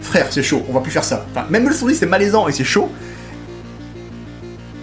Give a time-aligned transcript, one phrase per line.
[0.00, 1.26] frère, c'est chaud, on va plus faire ça.
[1.30, 2.88] Enfin, même le son c'est malaisant et c'est chaud.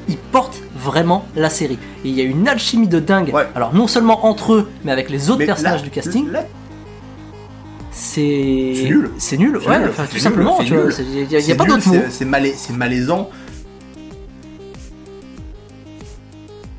[0.07, 1.79] Ils portent vraiment la série.
[2.03, 3.31] Et il y a une alchimie de dingue.
[3.33, 3.47] Ouais.
[3.55, 6.29] Alors non seulement entre eux, mais avec les autres Mais personnages du casting.
[6.31, 6.45] là,
[7.91, 9.11] C'est C'est nul.
[9.17, 9.57] C'est nul.
[9.57, 10.57] Ouais, nul, enfin, tout nul, simplement.
[10.61, 10.67] Il
[11.31, 11.93] y a, y a pas d'autre mot.
[11.93, 13.29] c'est- C'est malais- c'est malaisant.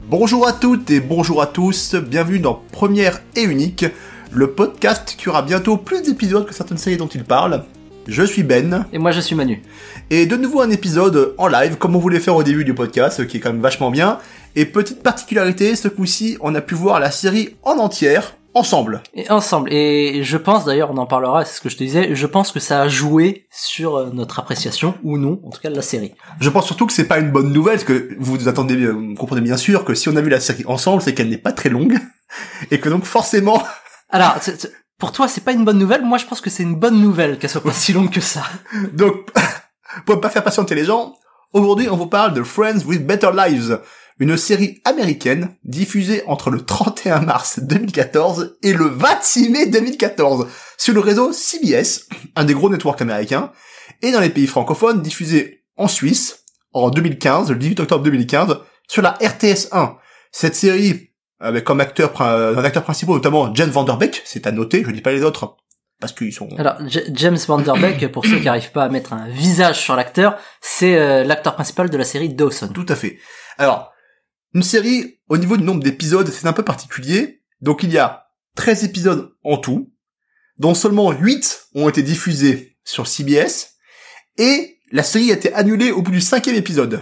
[0.09, 3.87] Bonjour à toutes et bonjour à tous, bienvenue dans Première et Unique,
[4.31, 7.65] le podcast qui aura bientôt plus d'épisodes que certaines séries dont il parle.
[8.09, 9.63] Je suis Ben, Et moi je suis Manu.
[10.11, 13.17] et de nouveau un épisode en live, comme on voulait faire au début du podcast,
[13.17, 14.19] ce qui est quand même vachement bien.
[14.55, 19.03] Et petite particularité, ce coup-ci, on a pu voir la série en entière, ensemble.
[19.13, 19.73] Et ensemble.
[19.73, 22.53] Et je pense d'ailleurs, on en parlera, c'est ce que je te disais, je pense
[22.53, 25.83] que ça a joué sur euh, notre appréciation, ou non, en tout cas de la
[25.83, 26.13] série.
[26.41, 29.15] Je pense surtout que c'est pas une bonne nouvelle, parce que vous attendez, euh, vous
[29.15, 31.53] comprenez bien sûr que si on a vu la série ensemble, c'est qu'elle n'est pas
[31.53, 31.99] très longue,
[32.71, 33.63] et que donc forcément,
[34.11, 34.37] Alors,
[34.99, 37.39] pour toi c'est pas une bonne nouvelle, moi je pense que c'est une bonne nouvelle
[37.39, 38.45] qu'elle soit pas si longue que ça.
[38.93, 39.31] donc,
[40.07, 41.15] pour pas faire patienter les gens,
[41.53, 43.81] aujourd'hui on vous parle de Friends with Better Lives,
[44.19, 50.47] une série américaine diffusée entre le 31 mars 2014 et le 26 mai 2014
[50.79, 53.53] sur le réseau CBS, un des gros networks américains,
[54.03, 59.03] et dans les pays francophones diffusée en Suisse en 2015, le 18 octobre 2015, sur
[59.03, 59.97] la RTS 1.
[60.33, 64.83] Cette série, avec comme acteur, prin- un acteur principal notamment Jen Vanderbeek, c'est à noter,
[64.87, 65.57] je dis pas les autres,
[66.01, 66.49] parce qu'ils sont...
[66.59, 70.39] Alors, J- James Vanderbeek, pour ceux qui arrivent pas à mettre un visage sur l'acteur,
[70.61, 72.69] c'est euh, l'acteur principal de la série Dawson.
[72.69, 73.19] Tout à fait.
[73.59, 73.93] Alors,
[74.55, 77.43] une série, au niveau du nombre d'épisodes, c'est un peu particulier.
[77.61, 78.27] Donc il y a
[78.57, 79.93] 13 épisodes en tout,
[80.59, 83.75] dont seulement 8 ont été diffusés sur CBS,
[84.39, 87.01] et la série a été annulée au bout du cinquième épisode.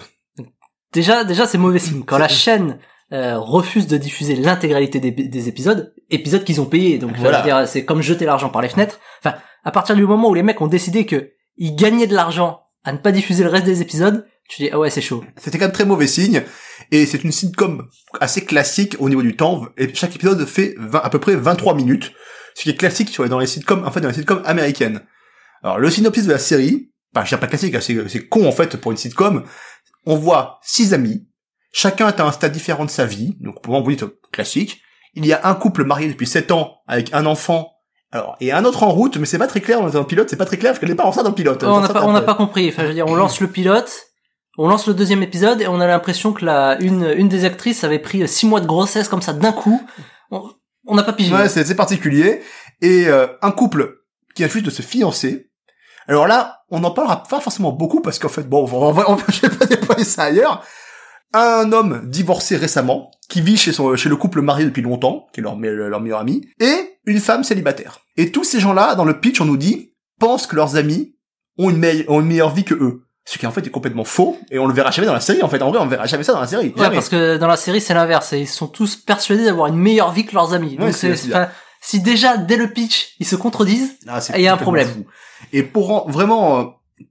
[0.92, 2.04] Déjà, déjà c'est mauvais signe.
[2.04, 2.78] Quand la chaîne
[3.12, 7.66] euh, refuse de diffuser l'intégralité des, des épisodes, épisodes qu'ils ont payés, donc Voilà.
[7.66, 8.98] c'est comme jeter l'argent par les fenêtres.
[9.24, 12.60] Enfin, à partir du moment où les mecs ont décidé que ils gagnaient de l'argent
[12.84, 15.24] à ne pas diffuser le reste des épisodes, tu dis ah ouais c'est chaud.
[15.38, 16.42] C'était quand même très mauvais signe,
[16.90, 17.86] et c'est une sitcom
[18.20, 21.74] assez classique au niveau du temps, et chaque épisode fait 20 à peu près 23
[21.74, 22.12] minutes,
[22.54, 25.00] ce qui est classique sur- dans les sitcoms, en fait, dans les sitcoms américaines.
[25.62, 28.52] Alors, le synopsis de la série, enfin, je dirais pas classique, hein, c'est con, en
[28.52, 29.44] fait, pour une sitcom,
[30.04, 31.26] on voit six amis,
[31.74, 34.80] chacun est à un stade différent de sa vie, donc pour moi, vous dites classique,
[35.14, 37.72] il y a un couple marié depuis 7 ans, avec un enfant,
[38.12, 40.36] alors, et un autre en route, mais c'est pas très clair dans un pilote, c'est
[40.36, 41.62] pas très clair, parce qu'elle n'est pas enceinte dans le pilote.
[41.64, 42.68] on n'a pas, on pas compris.
[42.68, 44.06] Enfin, je veux dire, on lance le pilote,
[44.56, 47.82] on lance le deuxième épisode et on a l'impression que la une une des actrices
[47.82, 49.82] avait pris six mois de grossesse comme ça d'un coup.
[50.30, 50.48] On
[50.86, 51.34] on n'a pas pigé.
[51.34, 52.42] Ouais, c'est particulier.
[52.80, 53.96] Et euh, un couple
[54.34, 55.50] qui juste de se fiancer.
[56.06, 59.14] Alors là, on n'en parlera pas forcément beaucoup parce qu'en fait, bon, on va, on
[59.14, 60.62] va, je vais pas déployer ça ailleurs.
[61.34, 65.40] Un homme divorcé récemment, qui vit chez son, chez le couple marié depuis longtemps, qui
[65.40, 68.00] est leur, me- leur meilleur ami, et une femme célibataire.
[68.16, 71.16] Et tous ces gens-là, dans le pitch, on nous dit, pensent que leurs amis
[71.58, 73.00] ont une, meille- ont une meilleure vie que eux.
[73.26, 75.42] Ce qui en fait est complètement faux, et on le verra jamais dans la série,
[75.42, 75.60] en fait.
[75.62, 76.66] En vrai, on verra jamais ça dans la série.
[76.68, 76.94] Ouais, Jamais.
[76.96, 78.32] parce que dans la série, c'est l'inverse.
[78.32, 80.76] Ils sont tous persuadés d'avoir une meilleure vie que leurs amis.
[80.78, 81.48] Ouais, Donc c'est- c'est, c'est enfin,
[81.80, 84.88] si déjà, dès le pitch, ils se contredisent, Ah, Il y a un problème.
[84.88, 85.04] fou.
[85.54, 86.64] Et pour en- vraiment euh,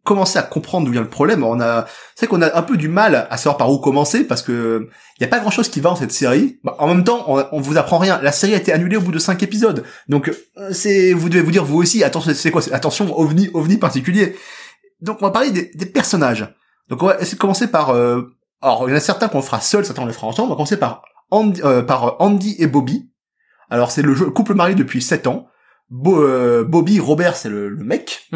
[0.04, 2.88] commencer à comprendre d'où vient le problème, on a, c'est qu'on a un peu du
[2.88, 5.80] mal à savoir par où commencer parce que il y a pas grand chose qui
[5.80, 6.60] va dans cette série.
[6.64, 8.20] Bah, en même temps, on, vous apprend rien.
[8.22, 11.42] La série a été annulée au bout de cinq épisodes, donc euh, c'est, vous devez
[11.42, 14.36] vous dire vous aussi, attention, c'est quoi, attention, ovni, ovni particulier.
[15.02, 16.48] Donc on va parler des, personnages.
[16.90, 18.22] Donc on va essayer de commencer par, euh,
[18.62, 20.48] alors il y en a certains qu'on fera seul, certains on les fera ensemble.
[20.48, 23.10] On va commencer par Andy, euh, par Andy et Bobby.
[23.70, 25.48] Alors c'est le couple marié depuis 7 ans.
[26.08, 28.28] Euh, Bobby Robert, c'est le, le mec,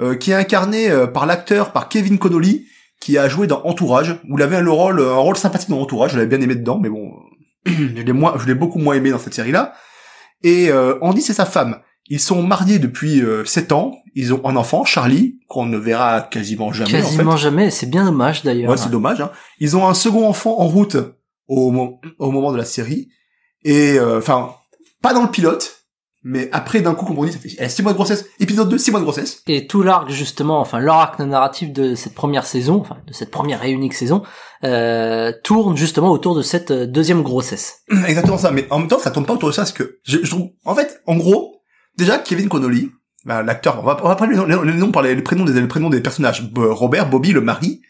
[0.00, 2.66] euh, qui est incarné euh, par l'acteur, par Kevin Connolly,
[3.00, 6.12] qui a joué dans Entourage, où il avait le rôle, un rôle sympathique dans Entourage,
[6.12, 7.12] je l'avais bien aimé dedans, mais bon,
[7.66, 7.72] je
[8.02, 9.74] l'ai moins, je l'ai beaucoup moins aimé dans cette série-là.
[10.42, 11.78] Et euh, Andy, c'est sa femme.
[12.08, 16.20] Ils sont mariés depuis euh, 7 ans, ils ont un enfant, Charlie, qu'on ne verra
[16.20, 17.42] quasiment jamais quasiment en fait.
[17.42, 17.70] jamais.
[17.70, 18.70] C'est bien dommage d'ailleurs.
[18.70, 19.20] Ouais, c'est dommage.
[19.20, 19.30] Hein.
[19.60, 20.96] Ils ont un second enfant en route
[21.48, 23.08] au, mo- au moment de la série.
[23.64, 24.50] Et euh, enfin,
[25.00, 25.81] pas dans le pilote,
[26.24, 28.26] mais après d'un coup, comme on dit, ça fait elle a 6 mois de grossesse.
[28.40, 29.42] Épisode 2, 6 mois de grossesse.
[29.46, 33.64] Et tout l'arc justement, enfin l'arc narratif de cette première saison, enfin de cette première
[33.64, 34.22] et unique saison,
[34.64, 37.80] euh, tourne justement autour de cette euh, deuxième grossesse.
[38.06, 38.50] Exactement ça.
[38.50, 40.50] Mais en même temps, ça tourne pas autour de ça, parce que je, je trouve,
[40.64, 41.60] en fait, en gros,
[41.96, 42.90] déjà Kevin Connolly,
[43.24, 45.44] bah, l'acteur, on va, on va pas les, noms- les noms par les, les prénoms
[45.44, 46.48] des les prénoms des personnages.
[46.56, 47.80] Robert, Bobby, le mari.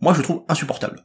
[0.00, 1.04] Moi, je le trouve insupportable.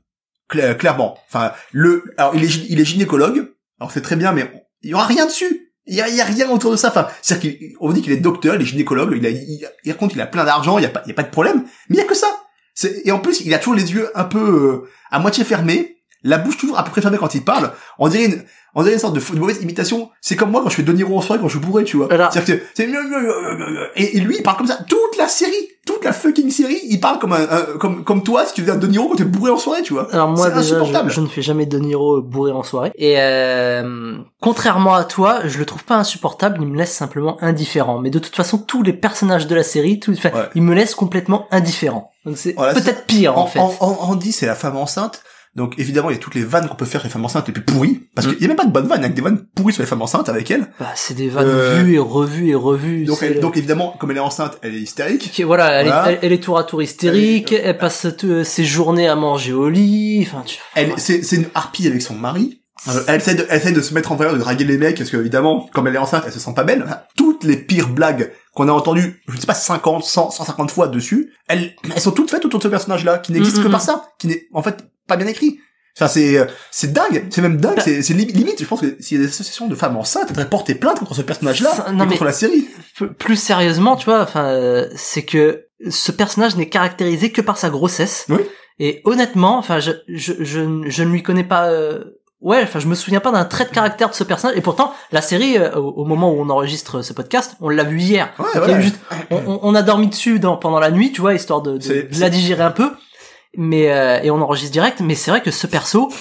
[0.50, 1.18] Cla- clairement.
[1.30, 3.52] Enfin, le, alors il est, il est gynécologue.
[3.80, 4.50] Alors c'est très bien, mais
[4.82, 5.65] il y aura rien dessus.
[5.88, 6.90] Il y a, il y a rien autour de ça.
[6.90, 10.12] Enfin, c'est-à-dire qu'on dit qu'il est docteur, il est gynécologue, il a, il, il raconte
[10.12, 11.64] qu'il a plein d'argent, il y a pas, il y a pas de problème.
[11.90, 12.28] Mais il y a que ça.
[12.74, 15.98] C'est, et en plus, il a toujours les yeux un peu euh, à moitié fermés,
[16.24, 17.72] la bouche toujours à peu près fermée quand il parle.
[18.00, 18.44] On dirait une,
[18.74, 20.10] on dirait une sorte de, mauvaise imitation.
[20.22, 22.08] C'est comme moi quand je fais De Niro en soirée quand je bourré, tu vois.
[22.10, 22.90] C'est-à-dire que c'est
[23.96, 27.00] et, et lui il parle comme ça toute la série, toute la fucking série, il
[27.00, 29.24] parle comme un, un- comme comme toi si tu faisais un De Niro quand t'es
[29.24, 30.08] bourré en soirée, tu vois.
[30.14, 32.92] Alors moi déjà, je, je ne fais jamais de Niro bourré en soirée.
[32.96, 38.00] Et euh, contrairement à toi, je le trouve pas insupportable, il me laisse simplement indifférent.
[38.00, 40.50] Mais de toute façon, tous les personnages de la série, tout, enfin, Ouais.
[40.56, 42.12] ils me laissent complètement indifférent.
[42.26, 43.60] Donc c'est Voilà, peut-être pire en, En, fait.
[43.80, 45.22] Andy, c'est la femme enceinte.
[45.56, 47.48] Donc évidemment, il y a toutes les vannes qu'on peut faire sur les femmes enceintes
[47.48, 48.02] les plus pourries.
[48.14, 49.46] Parce qu'il y a même pas de bonnes vannes, il y a que des vannes
[49.56, 50.68] pourries sur les femmes enceintes avec elle.
[50.80, 53.06] Bah, c'est des vannes Euh, vues et revues et revues.
[53.06, 55.32] Donc, c'est elle- le- donc évidemment, comme elle est enceinte, elle est hystérique.
[55.32, 56.12] Qui- voilà, elle, Voilà.
[56.12, 59.54] Est, elle, elle est tour à tour hystérique, elle, passe tout- ses journées à manger
[59.54, 60.58] au lit, enfin tu...
[60.76, 62.62] Elle, c'est, c'est une harpie avec son mari.
[62.90, 64.98] Euh, Elle essaie, de, elle essaie de se mettre en valeur, de draguer les mecs,
[64.98, 66.86] parce que évidemment, comme elle est enceinte, elle se sent pas belle.
[67.16, 70.88] Toutes les pires blagues qu'on a entendues, je ne sais pas, 50, 100, 150 fois
[70.90, 73.72] dessus, elles, elles sont toutes faites autour de ce personnage-là, qui n'existe Mm, que mm,
[73.72, 73.86] par mm.
[73.86, 75.60] ça, qui n'est en fait pas bien écrit.
[75.98, 78.82] Enfin, c'est, euh, c'est dingue, c'est même dingue, Bah- c'est, c'est li- limite, je pense
[78.82, 81.72] que s'il y a des associations de femmes enceintes, elles porter plainte contre ce personnage-là,
[82.10, 82.68] contre la série.
[83.18, 87.70] Plus sérieusement, tu vois, enfin, euh, c'est que ce personnage n'est caractérisé que par sa
[87.70, 88.26] grossesse.
[88.30, 88.40] Oui.
[88.80, 91.68] Et honnêtement, enfin, je, je, je, ne- je ne lui connais pas.
[91.70, 92.04] euh,
[92.42, 94.58] Ouais, enfin, je me souviens pas d'un trait de caractère de ce personnage.
[94.58, 97.86] Et pourtant, la série, euh, au, au moment où on enregistre ce podcast, on l'a
[97.86, 98.34] vu hier.
[98.38, 98.82] Ouais, voilà.
[98.82, 98.98] juste-
[99.32, 102.20] on, a dormi dessus dans, pendant la nuit, tu vois, histoire de, de, C'est- de
[102.20, 102.92] la digérer un peu.
[103.58, 105.00] Mais euh, et on enregistre direct.
[105.02, 106.12] Mais c'est vrai que ce perso,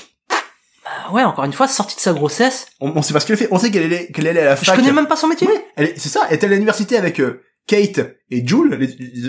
[0.85, 3.37] bah, ouais, encore une fois, sorti de sa grossesse, On, on sait pas ce qu'elle
[3.37, 4.77] fait, on sait qu'elle est, qu'elle est à la je fac.
[4.77, 5.49] connais même pas son métier.
[5.77, 6.27] Elle est- c'est ça.
[6.29, 8.01] Elle est à l'université avec euh, Kate
[8.31, 8.75] et Jules,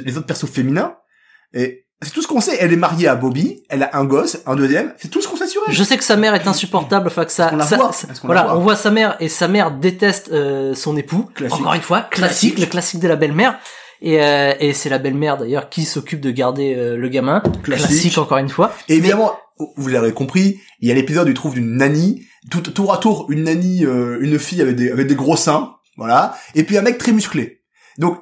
[0.06, 0.96] les, autres persos féminins.
[1.54, 2.58] Et c'est tout ce qu'on sait.
[2.60, 3.64] Elle est mariée à Bobby.
[3.70, 4.94] Elle a un gosse, un deuxième.
[4.98, 5.74] C'est tout ce qu'on sait sur elle.
[5.74, 8.58] Je sais que sa mère est insupportable, enfin que ça, ça- voit ça- voilà, voit
[8.58, 11.30] on voit sa mère et sa mère déteste euh, son époux.
[11.34, 11.62] Classique.
[11.62, 12.60] Encore une fois, classique, Classique.
[12.60, 13.58] le classique de la belle-mère.
[14.02, 17.42] Et, euh, et c'est la belle-mère d'ailleurs qui s'occupe de garder euh, le gamin.
[17.64, 18.18] Classique.
[18.18, 18.74] encore une fois.
[18.90, 19.38] Et évidemment,
[19.78, 22.98] vous l'avez compris, il y a l'épisode où il trouve d'une nanny, tout, tour à
[22.98, 26.78] tour, une nanny, euh, une fille avec des, avec des gros seins, voilà, et puis
[26.78, 27.62] un mec très musclé.
[27.98, 28.20] Donc,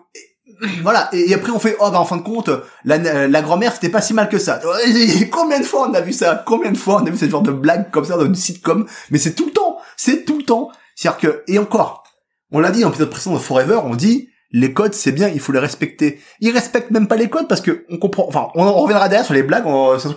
[0.84, 2.50] voilà, et, et après on fait, oh bah en fin de compte,
[2.86, 2.98] la,
[3.28, 4.62] la grand-mère c'était pas si mal que ça.
[4.86, 6.44] Et Combien de fois on a vu ça?
[6.46, 8.86] Combien de fois on a vu ce genre de blague comme ça dans une sitcom?
[9.10, 10.70] Mais c'est tout le temps, c'est tout le temps.
[10.96, 12.04] C'est-à-dire que, et encore,
[12.52, 15.40] on l'a dit dans l'épisode précédent de Forever, on dit, les codes c'est bien, il
[15.40, 16.22] faut les respecter.
[16.40, 19.26] Ils respectent même pas les codes parce que on comprend, enfin, on en reviendra derrière
[19.26, 20.10] sur les blagues, on, sur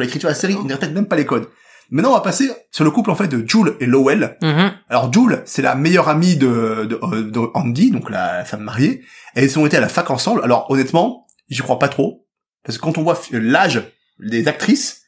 [0.00, 1.48] l'écriture de la série, ils ne respectent même pas les codes.
[1.90, 4.38] Maintenant, on va passer sur le couple en fait de Jules et Lowell.
[4.42, 4.72] Mhm.
[4.88, 9.02] Alors Jules, c'est la meilleure amie de, de, euh, de Andy, donc la, femme mariée.
[9.36, 10.40] Et ils ont été à la fac ensemble.
[10.44, 12.26] Alors honnêtement, j'y crois pas trop.
[12.64, 13.82] Parce que quand on voit l'âge
[14.18, 15.02] des actrices,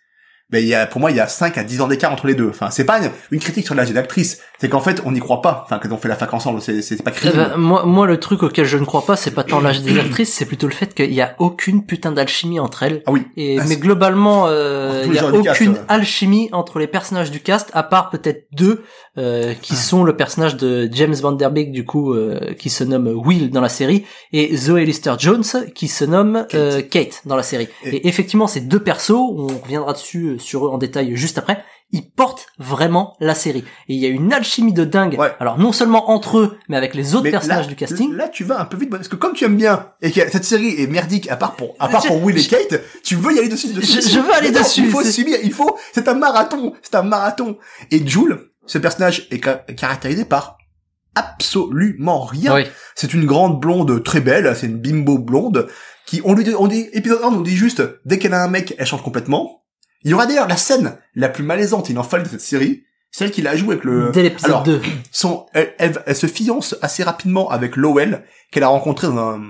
[0.50, 2.26] ben il y a, pour moi, il y a 5 à 10 ans d'écart entre
[2.28, 2.48] les deux.
[2.48, 4.40] Enfin, c'est pas une, une critique sur l'âge des actrices.
[4.58, 5.62] C'est qu'en fait, on n'y croit pas.
[5.66, 7.48] Enfin, quand on fait la fac ensemble, c'est, c'est pas Eh crédible.
[7.50, 9.98] ben, moi, moi, le truc auquel je ne crois pas, c'est pas tant l'âge des
[9.98, 13.02] actrices, c'est plutôt le fait qu'il y a aucune putain d'alchimie entre elles.
[13.06, 13.22] ah oui.
[13.36, 15.80] Et Ah, mais globalement, euh, il y a cast, aucune ouais.
[15.88, 18.84] alchimie entre les personnages du cast, à part peut-être deux
[19.18, 19.76] euh, qui Ah.
[19.76, 23.50] sont le personnage de James Van Der Beek du coup, euh, qui se nomme Will
[23.50, 25.42] dans la série, et Zoe Lister-Jones
[25.74, 26.54] qui se nomme Kate.
[26.54, 27.68] euh, Kate dans la série.
[27.84, 31.64] Et- Et, effectivement, ces deux persos, on reviendra dessus sur eux en détail juste après.
[31.92, 33.64] Ils portent vraiment la série.
[33.88, 35.16] Et il y a une alchimie de dingue.
[35.18, 35.32] Ouais.
[35.38, 38.12] Alors non seulement entre eux, mais avec les autres Mais personnages là- du casting.
[38.14, 40.44] Là, tu vas un peu vite, parce que comme tu aimes bien, et que cette
[40.44, 43.34] série est merdique, à part pour, à part Je- pour Will et Kate, tu veux
[43.34, 45.76] y aller dessus, dessus, Je- je veux aller non, dessus, Il faut subir, il faut,
[45.92, 47.56] c'est un marathon, c'est un marathon.
[47.92, 50.58] Et Jules, ce personnage est ca- caractérisé par
[51.14, 52.54] absolument rien.
[52.54, 52.64] Oui.
[52.94, 55.68] C'est une grande blonde très belle, c'est une bimbo blonde,
[56.06, 58.48] qui, on lui dit, on dit, épisode 1, on dit juste, dès qu'elle a un
[58.48, 59.62] mec, elle change complètement.
[60.06, 62.84] Il y aura d'ailleurs la scène la plus malaisante, il en fallait de cette série,
[63.10, 64.80] celle qu'il a joué avec le, Dès l'épisode alors, 2.
[65.10, 68.22] son, elle, elle, elle se fiance assez rapidement avec Lowell,
[68.52, 69.40] qu'elle a rencontré dans un,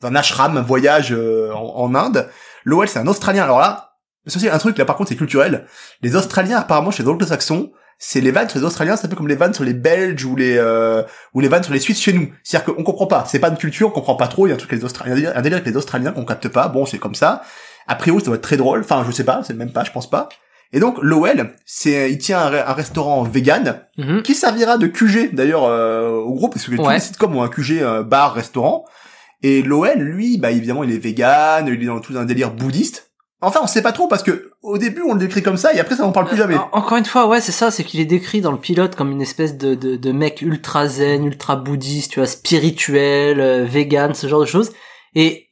[0.00, 2.28] dans un ashram, un voyage euh, en, en Inde.
[2.62, 3.42] Lowell, c'est un Australien.
[3.42, 3.94] Alors là,
[4.26, 5.66] c'est aussi un truc, là par contre, c'est culturel.
[6.02, 9.16] Les Australiens, apparemment, chez les anglo-saxons, c'est les vannes sur les Australiens, c'est un peu
[9.16, 11.02] comme les vannes sur les Belges ou les euh,
[11.34, 12.30] ou les vannes sur les Suisses chez nous.
[12.44, 13.24] C'est-à-dire qu'on comprend pas.
[13.26, 14.46] C'est pas une culture, on comprend pas trop.
[14.46, 16.46] Il y a un truc avec les Australiens, un délire avec les Australiens qu'on capte
[16.46, 16.68] pas.
[16.68, 17.42] Bon, c'est comme ça.
[17.88, 18.80] A priori, ça doit être très drôle.
[18.80, 20.28] Enfin, je sais pas, c'est même pas, je pense pas.
[20.72, 24.22] Et donc, Lowell, c'est, il tient un, re- un restaurant vegan Mhm.
[24.22, 27.48] qui servira de QG d'ailleurs euh, au groupe parce que tous les sitcoms ont un
[27.48, 28.84] QG euh, bar restaurant
[29.42, 33.10] et Lowell lui bah évidemment il est vegan il est dans tout un délire bouddhiste
[33.42, 35.78] enfin on sait pas trop parce que au début on le décrit comme ça et
[35.78, 37.84] après ça n'en parle plus jamais Euh, en- Encore une fois, ouais, c'est ça, c'est
[37.84, 41.24] qu'il est décrit dans le pilote comme une espèce de, de, de mec ultra zen,
[41.24, 44.72] ultra bouddhiste, tu vois, spirituel, euh, vegan, ce genre de choses.
[45.14, 45.45] Et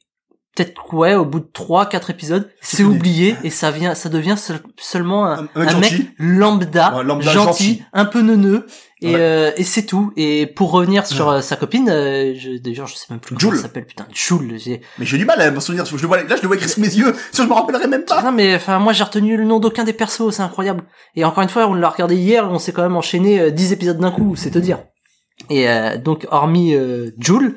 [0.55, 4.35] peut-être ouais au bout de trois quatre épisodes c'est oublié et ça vient ça devient
[4.37, 7.83] seul- seulement un, Un- un mec lambda, Ouais, lambda gentil, gentil.
[7.93, 8.65] un peu neuneux
[9.01, 9.15] et, Ouais.
[9.19, 12.95] euh, et c'est tout et pour revenir sur euh, sa copine euh, je, d'ailleurs je
[12.95, 15.59] sais même plus comment elle s'appelle putain Jules j'ai- Mais j'ai du mal à me
[15.59, 15.85] souvenir.
[15.85, 17.13] Je le vois, là, je le vois écrit sous mes yeux.
[17.31, 18.21] Ça, je me rappellerai même pas.
[18.23, 20.83] non mais enfin moi j'ai retenu le nom d'aucun des persos c'est incroyable
[21.15, 23.73] et encore une fois on l'a regardé hier on s'est quand même enchaîné euh, 10
[23.73, 24.79] épisodes d'un coup c'est te dire
[25.49, 27.55] et euh, donc hormis euh, Jules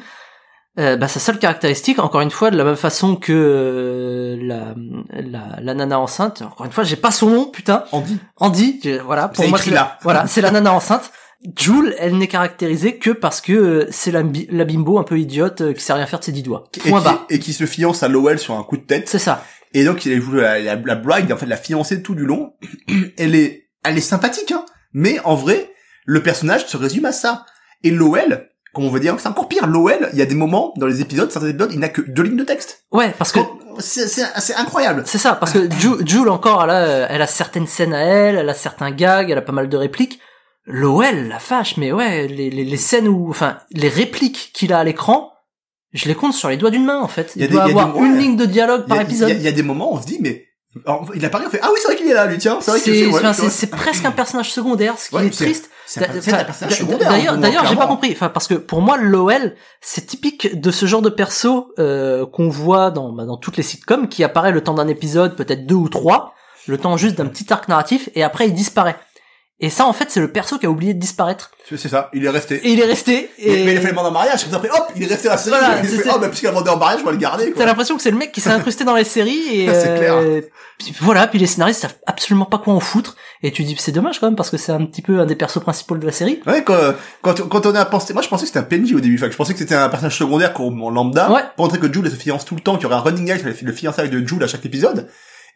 [0.78, 4.75] euh, bah, sa seule caractéristique, encore une fois, de la même façon que euh, la,
[5.20, 8.18] la, la nana enceinte, encore une fois, j'ai pas son nom, putain, Andy.
[8.37, 9.99] Andy, voilà, pour C'est moi, écrit là.
[10.02, 11.11] voilà, c'est la nana enceinte.
[11.56, 15.61] Jules, elle n'est caractérisée que parce que euh, c'est la, la bimbo un peu idiote
[15.61, 16.64] euh, qui sait rien faire de ses dix doigts.
[16.85, 17.26] Et Point qui, bas.
[17.30, 19.08] et qui se fiance à Lowell sur un coup de tête.
[19.08, 19.44] C'est ça.
[19.73, 22.25] Et donc, il a voulu la, la, la bride, en fait, la fiancée tout du
[22.26, 22.54] long.
[23.18, 24.64] elle est, elle est sympathique, hein.
[24.92, 25.70] Mais en vrai,
[26.06, 27.44] le personnage se résume à ça.
[27.85, 29.66] Et Lowell, comme on veut dire, c'est encore pire.
[29.66, 32.22] Lowell, il y a des moments dans les épisodes, certains épisodes, il n'a que deux
[32.22, 32.84] lignes de texte.
[32.92, 35.02] Ouais, parce que Quand- C'est, incroyable.
[35.06, 38.37] C'est ça, parce que Ju- Jules encore, elle a, elle a certaines scènes à elle,
[38.37, 40.18] elle a certains gags, elle a pas mal de répliques.
[40.66, 44.80] Lowell, la vache, mais ouais, les, les, les scènes où, enfin, les répliques qu'il a
[44.80, 45.32] à l'écran,
[45.92, 47.32] je les compte sur les doigts d'une main en fait.
[47.37, 48.06] Il y a Il, des- doit il y a avoir ouais.
[48.06, 49.30] une ligne de dialogue par a, épisode.
[49.30, 50.44] il y y a des moments, on se dit, mais
[50.87, 52.70] alors, il apparaît, on fait ah oui, c'est vrai qu'il est là, lui, tiens, c'est
[52.70, 55.70] vrai qu'il C'est ouais, enfin, presque un personnage secondaire, ce qui Ouais, est triste.
[55.87, 56.08] C'est un,
[56.44, 57.08] personnage d'a- secondaire.
[57.08, 58.11] D'ailleurs, hein, d'ailleurs, j'ai pas compris.
[58.12, 62.50] Enfin, parce que pour moi, Lowell, c'est typique de ce genre de perso euh, qu'on
[62.50, 65.76] voit dans bah, dans toutes les sitcoms, qui apparaît le temps d'un épisode, peut-être deux
[65.76, 66.35] ou trois,
[66.66, 68.97] le temps juste d'un petit arc narratif, et après il disparaît.
[69.60, 71.50] Et ça, en fait, c'est le perso qui a oublié de disparaître.
[71.68, 72.56] C'est ça, il est resté.
[72.64, 73.28] Et il est resté.
[73.38, 75.26] Et mais il a fait demander en mariage, comme ça après, hop, il est resté
[75.28, 75.56] à la série.
[75.58, 77.52] Voilà, il a fait, oh, bah, puisqu'il a demandé en mariage, je vais le garder,
[77.56, 80.14] T'as l'impression que c'est le mec qui s'est incrusté dans les séries et C'est clair.
[80.14, 80.42] euh,
[80.78, 83.90] puis voilà, puis les scénaristes savent absolument pas quoi en foutre et tu dis c'est
[83.90, 86.12] dommage quand même parce que c'est un petit peu un des persos principaux de la
[86.12, 86.40] série.
[86.46, 86.76] Ouais, quand,
[87.22, 89.28] quand, quand on a pensé, moi je pensais que c'était un PNJ au début, enfin,
[89.28, 91.40] je pensais que c'était un personnage secondaire en lambda, Ouais.
[91.56, 93.38] pour montrer que Jules se fiance tout le temps, qu'il y aurait un running gag
[93.38, 95.08] sur le fiançailles de Jules à chaque épisode.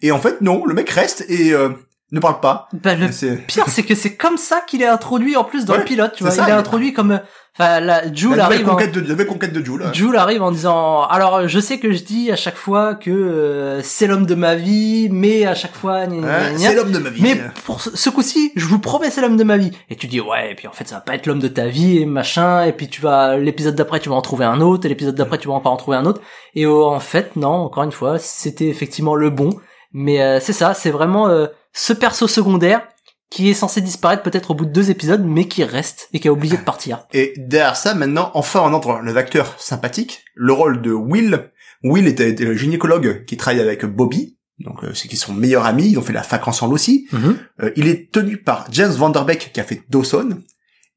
[0.03, 1.69] Et en fait, non, le mec reste et euh,
[2.13, 2.69] ne parle pas.
[2.73, 3.09] Bah, le
[3.47, 6.13] pire c'est que c'est comme ça qu'il est introduit en plus dans Ouais, le pilote,
[6.15, 7.21] tu vois, ça, il est introduit comme
[7.59, 9.83] enfin la Jules la arrive en, conquête, de, la conquête de Jules.
[9.93, 13.83] Jules arrive en disant alors je sais que je dis à chaque fois que euh,
[13.83, 16.05] c'est l'homme de ma vie mais à chaque fois
[16.57, 17.23] c'est l'homme de ma vie.
[17.23, 19.73] Mais pour ce, ce coup-ci, je vous promets, c'est l'homme de ma vie.
[19.89, 21.67] Et tu dis, ouais, et puis en fait, ça va pas être l'homme de ta
[21.67, 24.87] vie, et machin, et puis tu vas, l'épisode d'après, tu vas en trouver un autre,
[24.87, 26.21] et l'épisode d'après, tu vas encore en trouver un autre.
[26.55, 29.51] Et oh, en fait, non, encore une fois, c'était effectivement le bon.
[29.95, 32.87] Mais euh, c'est ça, c'est vraiment euh, ce perso secondaire
[33.33, 36.29] qui est censé disparaître peut-être au bout de deux épisodes, mais qui reste, et qui
[36.29, 37.07] a oublié de partir.
[37.15, 41.51] Et derrière ça, maintenant, enfin, on entre le acteur sympathique, le rôle de Will.
[41.83, 44.37] Will était, le gynécologue qui travaille avec Bobby.
[44.59, 47.09] Donc, euh, c'est qu'ils sont meilleurs amis, ils ont fait la fac ensemble aussi.
[47.15, 50.43] Euh, il est tenu par James Vanderbeek qui a fait Dawson.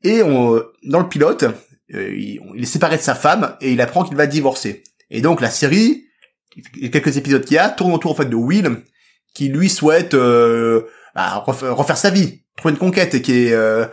[0.03, 1.46] Et on, dans le pilote,
[1.94, 4.84] euh, il, il est séparé de sa femme et il apprend qu'il va divorcer.
[5.10, 6.05] Et donc la série,
[6.79, 8.84] les quelques épisodes qu'il y a, tourne autour en fait de Will,
[9.36, 10.82] qui lui souhaite euh,
[11.13, 13.86] bah, refaire, refaire sa vie, trouver une conquête et qui est euh,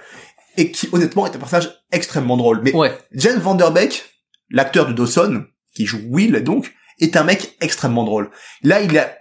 [0.57, 2.61] et qui honnêtement est un personnage extrêmement drôle.
[2.63, 2.97] Mais Ouais.
[3.13, 4.05] James Vanderbeek,
[4.51, 5.45] l'acteur de Dawson,
[5.75, 8.31] qui joue Will donc, est un mec extrêmement drôle.
[8.63, 9.13] Là, il a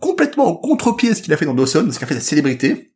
[0.00, 2.20] complètement au contre-pied de ce qu'il a fait dans Dawson, ce qu'il a fait de
[2.20, 2.92] la célébrité,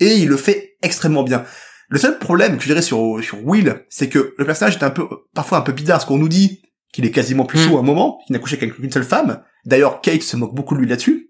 [0.00, 1.44] et il le fait extrêmement bien.
[1.90, 4.90] Le seul problème que je dirais sur, sur Will, c'est que le personnage est un
[4.90, 7.68] peu, parfois un peu bizarre, parce qu'on nous dit qu'il est quasiment plus Mm.
[7.68, 9.42] chaud à un moment, qu'il n'a couché qu'avec une seule femme.
[9.66, 11.27] D'ailleurs, Kate se moque beaucoup de lui là-dessus.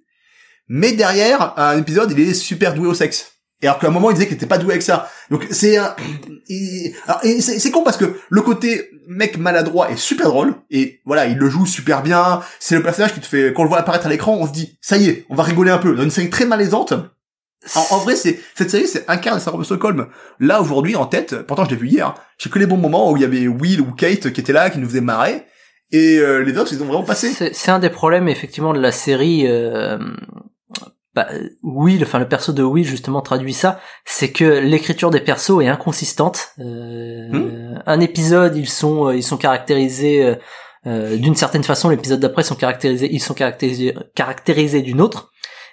[0.68, 3.32] Mais derrière, un épisode, il est super doué au sexe.
[3.60, 5.10] Et alors qu'à un moment, il disait qu'il était pas doué avec ça.
[5.30, 5.94] Donc c'est un,
[6.48, 6.94] il-
[7.42, 11.48] c'est con parce que le côté mec maladroit est super drôle et voilà, il le
[11.48, 12.40] joue super bien.
[12.60, 14.52] C'est le personnage qui te fait, quand on le voit apparaître à l'écran, on se
[14.52, 15.94] dit, ça y est, on va rigoler un peu.
[15.94, 16.92] Dans une série très malaisante.
[17.75, 20.06] En, vrai, c'est cette série, c'est syndrome de Stockholm.
[20.38, 22.14] Là aujourd'hui, en tête, pourtant je l'ai vu hier.
[22.38, 24.70] J'ai que les bons moments où il y avait Will ou Kate qui étaient là,
[24.70, 25.44] qui nous faisaient marrer.
[25.90, 27.32] Et euh, les autres, ils ont vraiment passé.
[27.52, 29.46] C'est un des problèmes effectivement de la série.
[29.48, 29.98] Euh,
[31.18, 31.28] bah,
[31.62, 35.68] Will, enfin le perso de Will justement traduit ça, c'est que l'écriture des persos est
[35.68, 36.50] inconsistante.
[36.60, 37.82] Euh, Hmm.
[37.87, 40.34] Un épisode, ils sont euh, ils sont caractérisés euh,
[40.87, 45.30] euh, d'une certaine façon, l'épisode d'après sont caractérisés, ils sont caractérisés caractérisés d'une autre.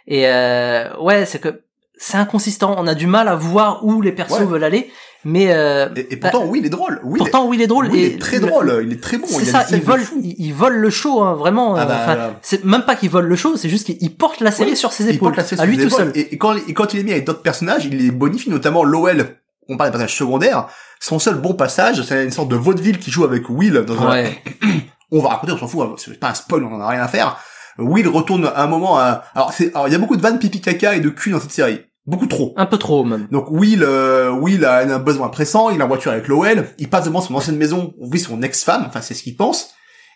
[0.07, 1.61] Et euh, ouais, c'est que
[1.97, 2.75] c'est inconsistant.
[2.77, 4.45] On a du mal à voir où les persos Ouais.
[4.45, 4.91] veulent aller,
[5.25, 7.01] mais euh, Et, et pourtant, Will est drôle.
[7.03, 7.93] Will, pourtant Will est drôle.
[7.95, 8.81] Et est très le- drôle.
[8.85, 9.25] Il est très bon.
[9.27, 10.21] c'est il ça, fou.
[10.23, 11.75] ils, ils volent le show, hein, vraiment.
[11.75, 14.51] Ah euh, bah, c'est même pas qu'ils volent le show, c'est juste qu'il porte la
[14.51, 16.13] série Oui, sur ses Il épaules, porte la série à sur lui ses tout épaules.
[16.13, 16.17] seul.
[16.23, 18.83] Et, et quand, et quand il est mis avec d'autres personnages, il les bonifie, notamment
[18.83, 19.37] Lowell.
[19.67, 20.67] On parle des personnages secondaires.
[20.99, 24.11] Son seul bon passage, c'est une sorte de vaudeville qui joue avec Will dans un,
[24.11, 24.43] Ouais.
[25.11, 27.01] on va raconter, on s'en fout, hein, c'est pas un spoil, on en a rien
[27.01, 27.37] à faire.
[27.79, 30.39] Will retourne à un moment à, alors c'est, alors il y a beaucoup de vannes
[30.39, 31.81] pipi caca et de cul dans cette série.
[32.07, 32.53] Beaucoup trop.
[32.55, 33.27] Un peu trop même.
[33.31, 36.89] Donc Will, euh, Will a un besoin pressant, il est en voiture avec Lowell, il
[36.89, 39.71] passe devant son ancienne maison, on vit son ex-femme, enfin c'est ce qu'il pense,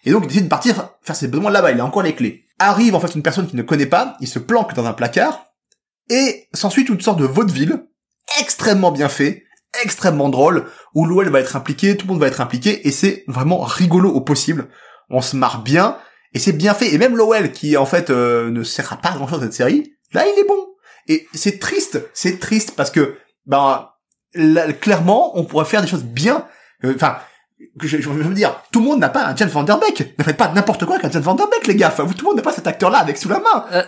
[0.06, 2.46] Et donc il décide de partir faire ses besoins là-bas, il a encore les clés.
[2.60, 5.46] Arrive en fait une personne qu'il ne connaît pas, il se planque dans un placard,
[6.10, 7.86] et s'ensuit une sorte de vaudeville,
[8.40, 9.44] extrêmement bien fait,
[9.84, 13.24] extrêmement drôle, où l'OL va être impliqué, tout le monde va être impliqué, et c'est
[13.28, 14.68] vraiment rigolo au possible.
[15.10, 15.98] On se marre bien,
[16.34, 16.94] et c'est bien fait.
[16.94, 19.54] Et même l'OL, qui en fait euh, ne sert à pas grand chose à cette
[19.54, 20.68] série, là il est bon.
[21.10, 23.90] Et c'est triste, c'est triste parce que, ben,
[24.80, 26.46] clairement, on pourrait faire des choses bien.
[26.86, 27.18] Euh, Enfin,
[27.82, 30.18] je, je, veux dire, tout le monde n'a pas un Jan Van Der Beek.
[30.18, 31.90] Ne faites pas n'importe quoi avec un Jan Van Der Beek, les gars.
[31.90, 33.66] Enfin, tout le monde n'a pas cet acteur-là avec sous la main.
[33.74, 33.84] Euh,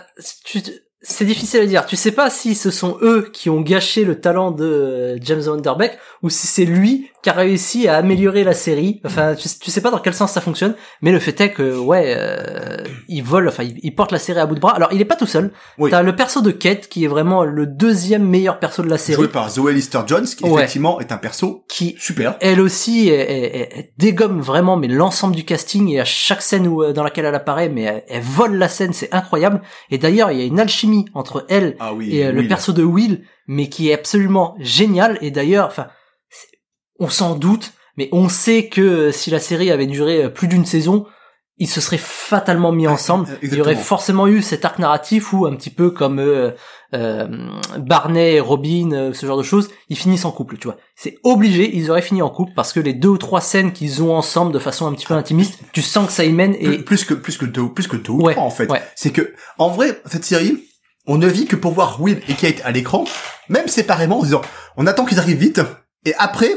[1.02, 1.86] c'est difficile à dire.
[1.86, 5.40] Tu sais pas si ce sont eux qui ont gâché le talent de euh, James
[5.40, 5.92] Van Der Beek
[6.22, 9.00] ou si c'est lui qui a réussi à améliorer la série.
[9.04, 12.14] Enfin, tu, sais pas dans quel sens ça fonctionne, mais le fait est que ouais,
[12.16, 12.78] euh,
[13.08, 14.74] il vole, enfin, il, il porte la série à bout de bras.
[14.74, 15.52] Alors, il est pas tout seul.
[15.78, 15.90] Oui.
[15.90, 19.16] T'as le perso de Kate qui est vraiment le deuxième meilleur perso de la série,
[19.16, 20.62] Joué par Zoé Lister-Jones, qui Ouais.
[20.62, 22.36] effectivement est un perso qui super.
[22.40, 26.42] elle aussi elle, elle- elle- elle dégomme vraiment mais l'ensemble du casting et à chaque
[26.42, 29.62] scène où, euh, dans laquelle elle apparaît mais elle, elle vole la scène c'est incroyable
[29.90, 32.14] et d'ailleurs il y a une alchimie entre elle Ah oui.
[32.16, 35.88] et euh, le perso de Will mais qui est absolument génial et d'ailleurs enfin
[36.98, 40.48] on s'en doute mais on sait que euh, si la série avait duré euh, plus
[40.48, 41.06] d'une saison
[41.58, 45.46] ils se seraient fatalement mis ensemble il y aurait forcément eu cet arc narratif où
[45.46, 46.50] un petit peu comme euh,
[46.94, 47.28] euh,
[47.78, 51.76] Barney et Robin ce genre de choses ils finissent en couple tu vois c'est obligé
[51.76, 54.52] ils auraient fini en couple parce que les deux ou trois scènes qu'ils ont ensemble
[54.52, 57.14] de façon un petit peu intimiste tu sens que ça y mène et plus que
[57.14, 58.70] plus que deux plus que deux ou Ouais, trois en fait.
[58.70, 58.82] ouais.
[58.96, 60.58] C'est que en vrai cette série,
[61.06, 63.04] on ne vit que pour voir Will et Kate à l'écran,
[63.48, 64.40] même séparément en disant
[64.76, 65.60] on attend qu'ils arrivent vite
[66.04, 66.50] et après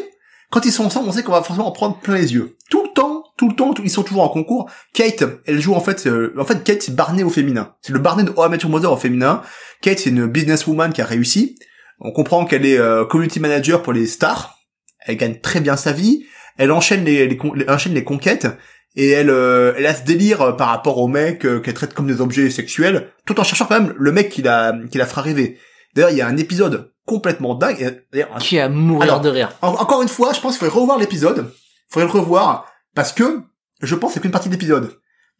[0.51, 2.55] quand ils sont ensemble, on sait qu'on va forcément en prendre plein les yeux.
[2.69, 4.69] Tout le temps, tout le temps, ils sont toujours en concours.
[4.93, 7.73] Kate, elle joue en fait, euh, en fait Kate c'est Barney au féminin.
[7.81, 9.41] C'est le Barney de Met Your Mother au féminin.
[9.81, 11.57] Kate c'est une businesswoman qui a réussi.
[11.99, 14.55] On comprend qu'elle est euh, community manager pour les stars.
[14.99, 16.25] Elle gagne très bien sa vie.
[16.57, 18.47] Elle enchaîne les, les- enchaîne les conquêtes
[18.95, 21.93] et elle, euh, elle a ce délire euh, par rapport aux mecs euh, qu'elle traite
[21.93, 25.05] comme des objets sexuels, tout en cherchant quand même le mec qui la, qui la
[25.05, 25.57] fera rêver.
[25.95, 28.01] D'ailleurs, il y a un épisode complètement dingue.
[28.13, 30.79] un- qui a mourir Alors, de rire en- encore une fois, je pense qu'il faudrait
[30.79, 31.51] revoir l'épisode.
[31.89, 33.41] Il faudrait le revoir parce que
[33.81, 34.91] je pense que c'est qu'une partie de l'épisode.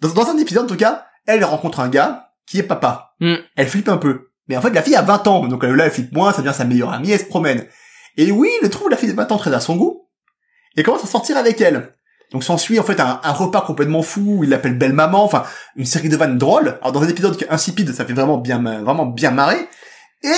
[0.02, 3.16] Dans, dans un épisode, en tout cas, elle rencontre un gars qui est papa.
[3.20, 3.36] Mm.
[3.56, 4.30] Elle flippe un peu.
[4.48, 6.42] Mais en fait, la fille a 20 ans, donc euh, là, elle flippe moins, ça
[6.44, 7.66] devient sa meilleure amie, elle se promène.
[8.18, 10.08] Et oui, il trouve la fille de 20 ans très à son goût,
[10.78, 11.94] et commence à sortir avec elle.
[12.32, 15.44] Donc s'ensuit en fait un, repas complètement fou, il l'appelle belle maman, enfin
[15.76, 16.78] une série de vannes drôles.
[16.82, 19.70] Alors dans un épisode qui insipide, ça fait vraiment bien vraiment bien marrer.
[20.24, 20.34] Et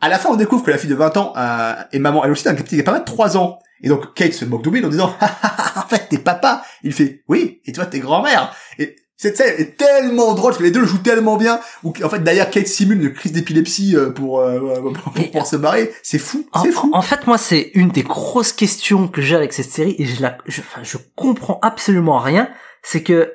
[0.00, 2.32] à la fin on découvre que la fille de 20 ans euh, est maman elle
[2.32, 3.58] aussi d'un petit pas de 3 ans.
[3.82, 5.14] Et donc Kate se moque de Will en disant
[5.76, 6.64] en fait t'es papa.
[6.82, 8.54] Il fait oui et toi t'es grand-mère.
[9.22, 11.60] Cette scène est tellement drôle parce que les deux le jouent tellement bien.
[11.84, 15.46] Ou en fait d'ailleurs Kate simule une crise d'épilepsie euh, pour, euh, pour, pour, pour
[15.46, 15.92] se marrer.
[16.02, 16.90] C'est fou, En, c'est fou.
[16.92, 20.20] en fait, moi, c'est une des grosses questions que j'ai avec cette série et je
[20.20, 22.50] la, je, enfin, je comprends absolument rien.
[22.82, 23.32] C'est que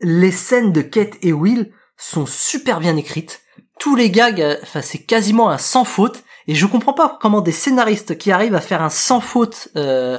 [0.00, 3.42] les scènes de Kate et Will sont super bien écrites.
[3.78, 6.24] Tous les gags, euh, enfin, c'est quasiment un sans faute.
[6.48, 10.18] Et je comprends pas comment des scénaristes qui arrivent à faire un sans faute euh,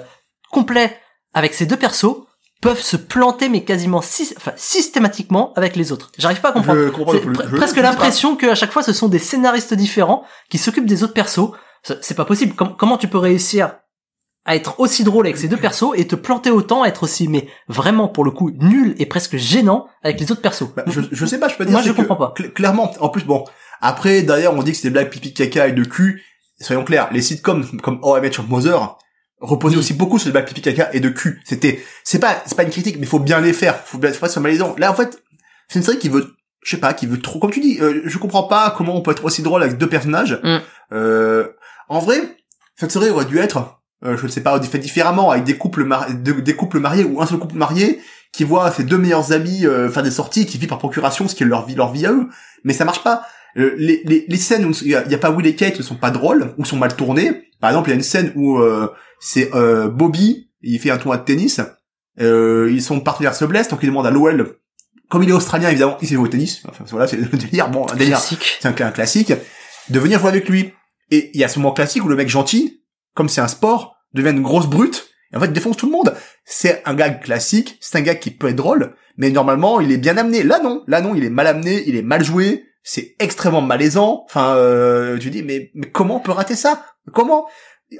[0.49, 0.97] complet
[1.33, 2.26] avec ces deux persos
[2.61, 6.11] peuvent se planter mais quasiment sy- enfin, systématiquement avec les autres.
[6.17, 6.79] J'arrive pas à comprendre.
[6.85, 7.33] Je comprends C'est non plus.
[7.33, 11.03] pre- Je- presque l'impression qu'à chaque fois ce sont des scénaristes différents qui s'occupent des
[11.03, 11.51] autres persos.
[12.01, 12.53] C'est pas possible.
[12.55, 13.75] Com- comment tu peux réussir
[14.45, 17.47] à être aussi drôle avec ces deux persos et te planter autant, être aussi, mais
[17.67, 20.69] vraiment pour le coup nul et presque gênant avec les autres persos?
[20.75, 21.73] Bah, je, je sais pas, je peux dire.
[21.73, 22.33] Moi, je comprends pas.
[22.37, 23.43] cl- clairement, en plus, bon.
[23.81, 26.23] Après, d'ailleurs, on dit que c'est des blagues pipi caca et de cul.
[26.59, 28.97] Soyons clairs, les sitcoms comme How I Met Your Mother
[29.39, 31.41] reposaient aussi beaucoup sur des blagues pipi caca et de cul.
[31.45, 33.75] C'était, c'est pas, c'est pas une critique, mais faut bien les faire.
[33.85, 34.75] Faut bien, faut pas se malaisant.
[34.77, 35.21] Là, en fait,
[35.67, 38.01] c'est une série qui veut, je sais pas, qui veut trop, comme tu dis, euh,
[38.05, 40.39] je comprends pas comment on peut être aussi drôle avec deux personnages.
[40.43, 40.57] Mm.
[40.93, 41.47] Euh,
[41.89, 42.21] en vrai,
[42.75, 45.83] cette série aurait dû être, euh, je ne sais pas, fait différemment avec des couples,
[45.83, 47.99] mar- de- des couples mariés ou un seul couple marié
[48.33, 51.35] qui voit ses deux meilleurs amis euh, faire des sorties, qui vivent par procuration, ce
[51.35, 52.27] qui est leur vie, leur vie à eux.
[52.63, 53.23] Mais ça marche pas.
[53.57, 55.83] Euh, les, les, les scènes où il y, a a pas Will et Kate ne
[55.83, 57.49] sont pas drôles ou sont mal tournées.
[57.59, 60.97] Par exemple, il y a une scène où euh, c'est euh, Bobby, il fait un
[60.97, 61.61] tournoi de tennis.
[62.19, 64.45] Euh, ils sont partenaires se blessent, donc il demande à Lowell,
[65.09, 66.63] comme il est australien évidemment, il sait jouer au tennis.
[66.67, 67.69] Enfin voilà, c'est le délire.
[67.69, 69.33] Bon, un délire c'est un, un classique,
[69.89, 70.73] de venir jouer avec lui.
[71.11, 73.95] Et il y a ce moment classique où le mec gentil, comme c'est un sport,
[74.13, 76.13] devient une grosse brute, et en fait défonce tout le monde.
[76.43, 79.97] C'est un gag classique, c'est un gag qui peut être drôle, mais normalement il est
[79.97, 80.43] bien amené.
[80.43, 84.23] Là non, là non, il est mal amené, il est mal joué, c'est extrêmement malaisant.
[84.25, 86.85] Enfin, euh, tu dis, mais, mais comment on peut rater ça?
[87.13, 87.47] Comment?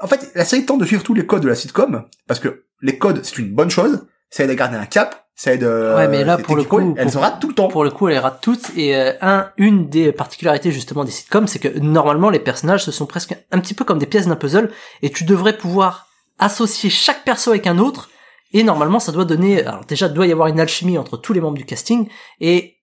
[0.02, 2.64] En fait, la série tente de suivre tous les codes de la sitcom, parce que
[2.82, 5.64] les codes, c'est une bonne chose, ça aide à garder un cap, ça aide...
[5.64, 7.68] euh, Ouais, mais là, pour le coup, elle pour- se rate tout le temps.
[7.70, 8.72] Pour le coup, elle les rate toutes.
[8.76, 12.92] Et euh, un, une des particularités justement des sitcoms, c'est que normalement les personnages ce
[12.92, 14.72] sont presque un petit peu comme des pièces d'un puzzle,
[15.02, 16.08] et tu devrais pouvoir
[16.40, 18.10] associer chaque perso avec un autre
[18.54, 21.34] Et normalement, ça doit donner, alors déjà, il doit y avoir une alchimie entre tous
[21.34, 22.08] les membres du casting,
[22.40, 22.76] et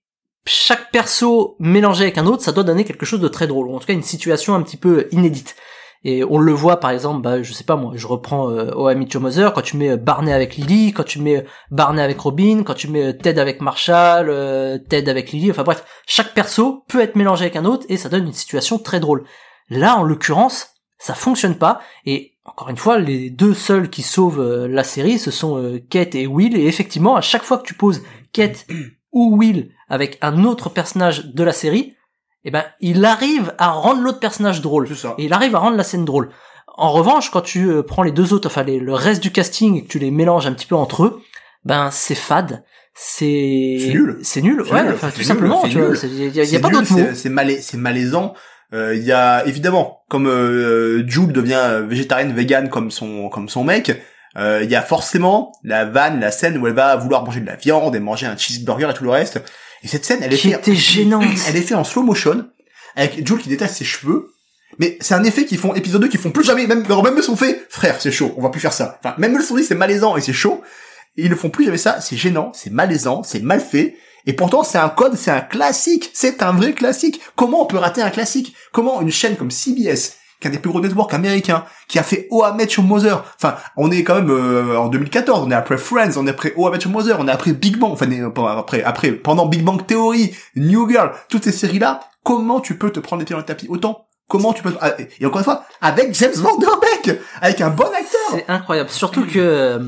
[0.45, 3.75] chaque perso mélangé avec un autre, ça doit donner quelque chose de très drôle, ou
[3.75, 5.55] en tout cas une situation un petit peu inédite.
[6.07, 9.05] Et on le voit par exemple, bah, je sais pas moi, je reprends euh, O.M.
[9.19, 12.61] Mother, quand tu mets euh, Barney avec Lily, quand tu mets euh, Barney avec Robin,
[12.63, 14.27] quand tu mets euh, Ted avec Marshall,
[14.87, 18.09] Ted avec Lily, enfin bref, chaque perso peut être mélangé avec un autre et ça
[18.09, 19.23] donne une situation très drôle.
[19.71, 24.67] Là, en l'occurrence, ça fonctionne pas et encore une fois, les deux seuls qui sauvent
[24.67, 28.03] la série, ce sont Kate et Will et effectivement, à chaque fois que tu poses
[28.31, 28.67] Kate
[29.11, 31.94] ou Will avec un autre personnage de la série,
[32.45, 34.87] eh ben, il arrive à rendre l'autre personnage drôle.
[34.95, 35.15] ça.
[35.17, 36.29] Et il arrive à rendre la scène drôle.
[36.77, 39.83] En revanche, quand tu euh, prends les deux autres, enfin le reste du casting et
[39.83, 41.21] que tu les mélanges un petit peu entre eux,
[41.63, 44.19] ben c'est fade, c'est C'est nul.
[44.23, 45.73] c'est nul, ouais, nul, tout nul, simplement, il
[46.35, 46.99] y a, y pas d'autre mot.
[47.13, 48.33] c'est- malais, c'est malaisant.
[48.73, 53.47] Euh, Il y a évidemment, comme euh, Jules devient euh, végétarienne, vegan comme son comme
[53.47, 54.01] son mec,
[54.37, 57.45] euh, il y a forcément la vanne, la scène où elle va vouloir manger de
[57.45, 59.41] la viande et manger un cheeseburger et tout le reste.
[59.85, 61.23] Et cette scène, elle est Qui faite, était gênante.
[61.47, 62.45] elle est faite en slow motion
[62.95, 64.31] avec Jules qui détache ses cheveux.
[64.79, 66.65] Mais c'est un effet qu'ils font épisode 2 qu'ils font plus jamais.
[66.65, 68.99] Même alors même eux sont faits, frère, c'est chaud, on va plus faire ça.
[68.99, 70.61] Enfin, même le sont dit, c'est malaisant et c'est chaud.
[71.17, 73.95] Et ils ne font plus jamais ça, c'est gênant, c'est malaisant, c'est mal fait.
[74.25, 77.21] Et pourtant, c'est un code, c'est un classique, c'est un vrai classique.
[77.35, 78.55] Comment on peut rater un classique?
[78.73, 82.03] Comment une chaîne comme CBS, qui est un des plus gros networks américains, qui a
[82.03, 85.51] fait Oh I Met Your Mother, enfin, on est quand même euh, en 2014, on
[85.51, 87.77] est après Friends, on est après Oh I Met Your Mother, on est après Big
[87.77, 92.59] Bang, enfin, euh, après, après, pendant Big Bang Theory, New Girl, toutes ces séries-là, comment
[92.59, 94.05] tu peux te prendre les pieds dans le tapis autant?
[94.27, 97.69] Comment tu peux ah, et encore une fois avec James Van Der Beek, avec un
[97.69, 98.19] bon acteur.
[98.31, 99.79] C'est incroyable, surtout que euh,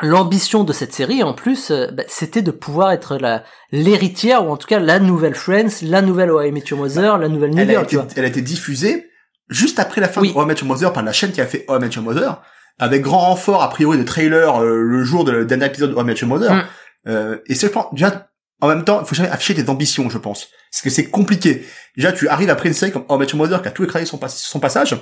[0.00, 3.42] l'ambition de cette série, en plus, euh, bah, c'était de pouvoir être la
[3.72, 7.18] l'héritière ou en tout cas la nouvelle Friends, la nouvelle How I Met Your Mother,
[7.18, 8.06] la nouvelle New elle a, Girl, été, tu vois.
[8.14, 9.10] elle a été diffusée
[9.48, 10.32] juste après la fin Oui.
[10.32, 11.90] de How I Met Your Mother par la chaîne qui a fait How I Met
[11.90, 12.42] Your Mother,
[12.78, 15.94] avec grand renfort a priori de trailer euh, le jour de le dernier épisode de
[15.96, 16.54] How I Met Your Mother.
[16.54, 16.62] Mm.
[17.08, 18.28] Euh, et c'est je pense déjà
[18.60, 21.66] en même temps, il faut jamais afficher tes ambitions, je pense, parce que c'est compliqué.
[21.96, 23.84] Déjà, tu arrives après une série comme How I Met Your Mother qui a tout
[23.84, 24.96] écrasé son, pas- son passage,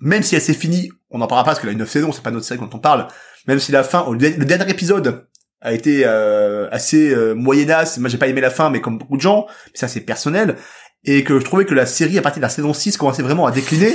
[0.00, 2.12] même si elle s'est finie, on n'en parlera pas parce qu'elle a une neuf saisons,
[2.12, 3.08] c'est pas notre série dont on parle.
[3.48, 5.26] Même si la fin, le le dernier épisode
[5.60, 7.98] a été euh, assez euh, moyennasse.
[7.98, 10.56] Moi, j'ai pas aimé la fin, mais comme beaucoup de gens, ça c'est personnel.
[11.04, 13.46] Et que je trouvais que la série, à partir de la saison 6, commençait vraiment
[13.46, 13.90] à décliner.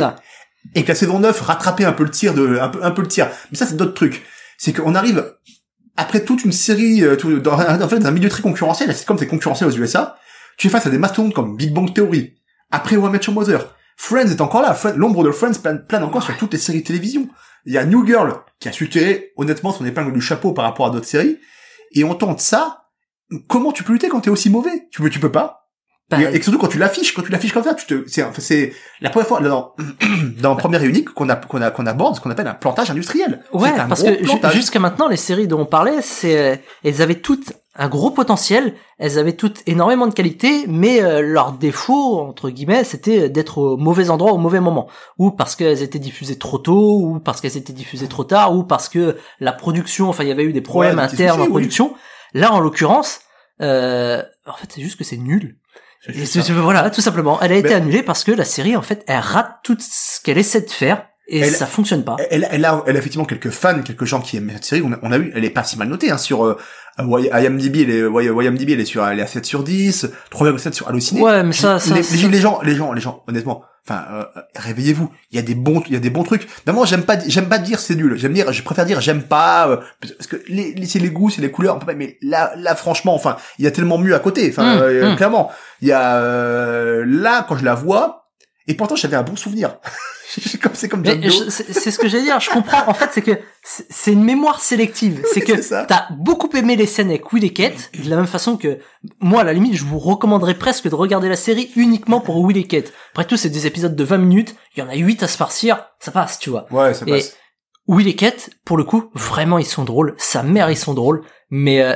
[0.75, 3.01] Et que la saison 9 rattrapait un peu le tir de, un peu, un peu
[3.01, 3.29] le tir.
[3.51, 4.23] Mais ça, c'est d'autres trucs.
[4.57, 5.33] C'est qu'on arrive,
[5.97, 8.95] après toute une série, euh, tout, dans, un- en fait, dans un milieu très concurrentiel,
[8.95, 10.17] c'est comme c'est concurrentiel aux USA,
[10.57, 12.35] tu es face à des mastodontes comme Big Bang Theory,
[12.71, 13.75] après Met Your Mother.
[13.97, 14.75] Friends est encore là.
[14.95, 17.27] L'ombre de Friends plane, plane encore sur toutes les séries de télévision.
[17.65, 20.65] Il y a New Girl, qui a su tirer, honnêtement, son épingle du chapeau par
[20.65, 21.37] rapport à d'autres séries.
[21.91, 22.83] Et on tente ça.
[23.47, 24.87] Comment tu peux lutter quand t'es aussi mauvais?
[24.91, 25.62] Tu peux, tu peux pas.
[26.11, 29.09] Et, surtout quand tu l'affiches, quand tu l'affiches comme ça, tu te, c'est, c'est la
[29.09, 29.73] première fois dans,
[30.41, 32.91] dans Première et Unique qu'on a, qu'on a, qu'on aborde ce qu'on appelle un plantage
[32.91, 33.43] industriel.
[33.51, 37.15] Ouais, un parce que jusqu'à maintenant, les séries dont on parlait, c'est, euh, elles avaient
[37.15, 42.51] toutes un gros potentiel, elles avaient toutes énormément de qualité, mais euh, leur défaut, entre
[42.51, 44.87] guillemets, c'était d'être au mauvais endroit au mauvais moment.
[45.17, 48.63] Ou parce qu'elles étaient diffusées trop tôt, ou parce qu'elles étaient diffusées trop tard, ou
[48.63, 51.45] parce que la production, enfin, il y avait eu des problèmes Ouais, internes soucis, en
[51.45, 51.49] oui.
[51.49, 51.95] production.
[52.35, 53.21] Là, en l'occurrence,
[53.61, 55.57] euh, en fait, c'est juste que c'est nul.
[56.07, 56.41] Et ça.
[56.53, 57.39] voilà, tout simplement.
[57.41, 60.19] Elle a été Mais- annulée parce que la série, en fait, elle rate tout ce
[60.21, 62.17] qu'elle essaie de faire, et Elle- ça fonctionne pas.
[62.29, 64.81] Elle, elle a, elle a effectivement quelques fans, quelques gens qui aiment cette série.
[64.85, 66.57] On a, on a vu, elle est pas si mal notée, hein, sur, euh,
[66.99, 70.87] IMDb, elle est, IMDb, elle est sur, elle est à 7 sur 10, 3,7 sur
[70.87, 71.21] Allociné.
[71.21, 74.23] Ouais, mais ça, ça, les, ça- les, gens, les gens, les gens, honnêtement, enfin, euh,
[74.55, 75.09] réveillez-vous.
[75.31, 76.47] Il y a des bons, il y a des bons trucs.
[76.67, 78.15] Moi, j'aime pas, j'aime pas dire c'est nul.
[78.17, 81.29] J'aime dire, je préfère dire j'aime pas, euh, parce que les, les- c'est les goûts,
[81.29, 84.47] c'est les couleurs, mais là, là, franchement, enfin, il y a tellement mieux à côté.
[84.49, 85.15] Enfin, Mm, euh, mm.
[85.15, 85.51] clairement,
[85.81, 88.22] il y a, euh, là, quand je la vois,
[88.67, 89.77] et pourtant, j'avais un bon souvenir.
[90.35, 92.39] C'est comme, c'est comme c'est ce que j'allais dire.
[92.39, 92.87] Je comprends.
[92.87, 95.23] En fait, c'est que c'est une mémoire sélective.
[95.31, 98.57] C'est que t'as beaucoup aimé les scènes avec Will et Kate, de la même façon
[98.57, 98.79] que
[99.19, 102.57] moi, à la limite, je vous recommanderais presque de regarder la série uniquement pour Will
[102.57, 102.91] et Kate.
[103.11, 104.55] Après tout, c'est des épisodes de 20 minutes.
[104.75, 105.85] Il y en a 8 à se farcir.
[105.99, 106.65] Ça passe, tu vois.
[106.71, 107.35] Ouais, ça Et passe.
[107.87, 110.15] Will et Kate, pour le coup, vraiment, ils sont drôles.
[110.17, 111.21] Sa mère, ils sont drôles.
[111.51, 111.93] Mais euh,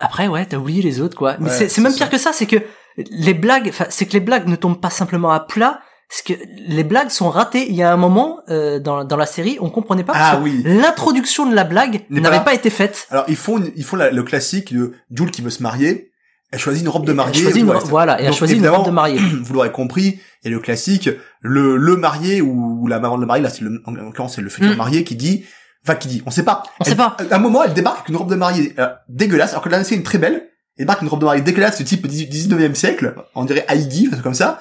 [0.00, 1.36] après, ouais, t'as oublié les autres, quoi.
[1.38, 1.98] Mais Ouais, c'est même ça.
[1.98, 2.32] pire que ça.
[2.34, 2.56] C'est que
[2.96, 5.80] les blagues, c'est que les blagues ne tombent pas simplement à plat.
[6.14, 7.66] C'est que les blagues sont ratées.
[7.70, 10.12] Il y a un moment euh, dans, dans la série, on comprenait pas.
[10.14, 10.62] Ah parce oui.
[10.66, 13.06] L'introduction de la blague n'avait pas été faite.
[13.10, 16.10] Alors, ils font, une- ils font la- le classique de Jules qui veut se marier.
[16.50, 17.46] Elle choisit une robe de mariée.
[17.48, 19.18] Elle une, voilà, et elle choisit une robe de mariée.
[19.42, 21.08] vous l'aurez compris, il y a le classique,
[21.40, 24.42] le, le marié ou la maman de le marié, là c'est le, en l'occurrence c'est
[24.42, 24.76] le futur Mm.
[24.76, 25.46] marié qui dit,
[25.82, 26.62] enfin qui dit, on sait pas.
[26.78, 27.16] On Elle- sait pas.
[27.30, 29.82] À un moment, elle débarque avec une robe de mariée euh, dégueulasse, alors que là
[29.82, 30.50] c'est une très belle.
[30.78, 34.34] Débarque avec une robe de mariée dégueulasse du type 19e siècle, on dirait truc comme
[34.34, 34.60] ça.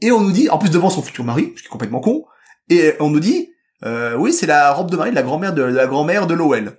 [0.00, 2.24] Et on nous dit, en plus devant son futur mari, ce qui est complètement con,
[2.68, 3.50] et on nous dit,
[3.84, 6.34] euh, oui c'est la robe de mariée de la grand-mère de, de la grand-mère de
[6.34, 6.78] Lowell.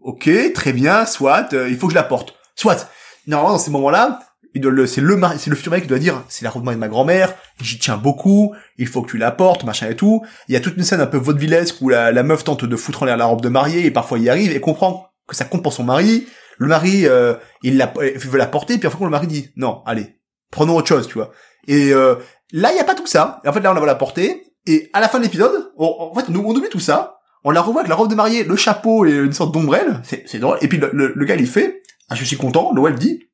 [0.00, 2.34] ok, très bien, soit, euh, il faut que je la porte.
[2.54, 2.90] Soit,
[3.26, 4.20] normalement dans ces moments-là,
[4.54, 6.66] il c'est le mari, c'est le futur mari qui doit dire, c'est la robe de
[6.66, 9.96] mariée de ma grand-mère, j'y tiens beaucoup, il faut que tu la portes, machin et
[9.96, 10.24] tout.
[10.48, 12.76] Il y a toute une scène un peu vaudevillesque où la, la meuf tente de
[12.76, 15.36] foutre en l'air la robe de mariée et parfois il y arrive et comprend que
[15.36, 16.26] ça compte pour son mari.
[16.58, 19.82] Le mari, euh, il, la, il veut la porter, puis enfin le mari dit, non,
[19.86, 20.18] allez,
[20.50, 21.30] prenons autre chose, tu vois.
[21.68, 22.16] Et euh,
[22.52, 23.40] là, il y a pas tout ça.
[23.44, 24.44] Et en fait, là, on la va la porter.
[24.66, 27.18] Et à la fin de l'épisode, on, en fait, nous, on oublie tout ça.
[27.44, 30.02] On la revoit avec la robe de mariée, le chapeau et une sorte d'ombrelle.
[30.02, 30.58] C'est, drôle.
[30.60, 32.72] Et puis le, le, le gars, il fait, ah, je suis content.
[32.72, 33.30] Noël dit,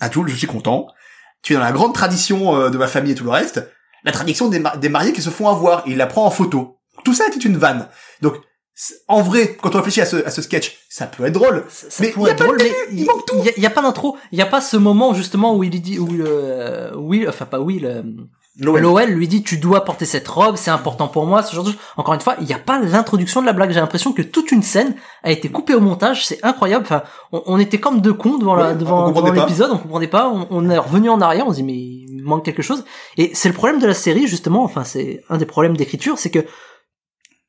[0.00, 0.86] ah, Jules, je suis content.
[1.42, 3.68] Tu es dans la grande tradition euh, de ma famille et tout le reste.
[4.04, 5.86] La tradition des, des mariés qui se font avoir.
[5.86, 6.78] Et il la prend en photo.
[7.04, 7.88] Tout ça était une vanne.
[8.20, 8.36] Donc,
[9.08, 11.64] en vrai, quand on réfléchit à ce, à ce sketch, ça peut être drôle.
[11.68, 13.36] Ça, ça Mais a pas drôle, de il il manque tout.
[13.38, 15.54] il y, a- il y a pas d'intro, il y a pas ce moment justement
[15.56, 18.02] où il dit, où le, euh, Will, enfin pas Will, euh.
[18.58, 21.70] Lowell lui dit tu dois porter cette robe, c'est important pour moi, ce genre de
[21.70, 21.78] choses.
[21.96, 23.70] Encore une fois, il n'y a pas l'introduction de la blague.
[23.70, 26.84] J'ai l'impression que toute une scène a été coupée au montage, c'est incroyable.
[26.84, 30.28] Enfin, on, on était comme deux cons devant Ouais, l'épisode, on comprenait pas.
[30.28, 32.84] On, on est revenu en arrière, on se dit mais il manque quelque chose.
[33.16, 34.64] Et c'est le problème de la série justement.
[34.64, 36.44] Enfin, c'est un des problèmes d'écriture, c'est que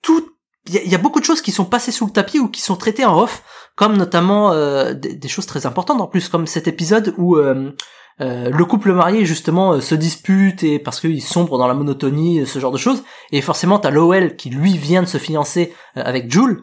[0.02, 0.26] tout
[0.68, 2.76] il y, a- beaucoup de choses qui sont passées sous le tapis ou qui sont
[2.76, 3.44] traitées en off,
[3.76, 7.74] comme notamment euh, des, choses très importantes en plus, comme cet épisode où euh,
[8.22, 12.42] euh, le couple marié justement euh, se dispute et parce qu'ils sombrent dans la monotonie,
[12.42, 13.04] euh, ce genre de choses.
[13.32, 16.62] Et forcément, t'as Lowell qui lui vient de se fiancer avec Jules,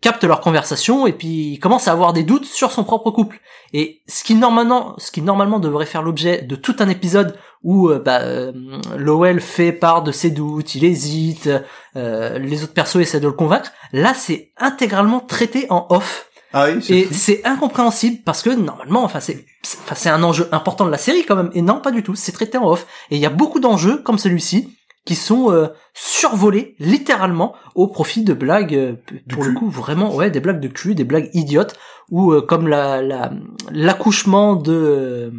[0.00, 3.40] capte leur conversation et puis commence à avoir des doutes sur son propre couple.
[3.74, 7.88] Et ce qui normalement, ce qui normalement devrait faire l'objet de tout un épisode où
[7.90, 8.52] euh, bah, euh,
[8.96, 11.50] Lowell fait part de ses doutes, il hésite,
[11.96, 13.72] euh, les autres persos essaient de le convaincre.
[13.92, 16.28] Là, c'est intégralement traité en off.
[16.52, 20.48] Ah oui, Et c'est incompréhensible parce que normalement, enfin c'est, c'est- enfin c'est un enjeu
[20.52, 21.50] important de la série quand même.
[21.54, 22.14] Et non, pas du tout.
[22.14, 22.86] C'est traité en off.
[23.10, 24.72] Et il y a beaucoup d'enjeux comme celui-ci
[25.04, 28.92] qui sont euh, survolés littéralement au profit de blagues euh,
[29.26, 31.74] Du pour le coup vraiment ouais des blagues de cul, des blagues idiotes
[32.10, 33.32] ou euh, comme la la
[33.72, 35.30] l'accouchement de euh,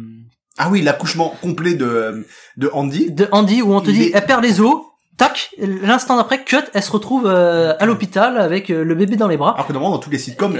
[0.58, 3.10] Ah oui, l'accouchement complet de, de Andy.
[3.10, 4.82] de Andy où on te dit est- elle perd les os.
[5.16, 9.26] Tac, l'instant d'après, cut, elle se retrouve euh, à l'hôpital avec euh, le bébé dans
[9.26, 9.52] les bras.
[9.54, 10.56] Alors que normalement, dans tous les sitcoms,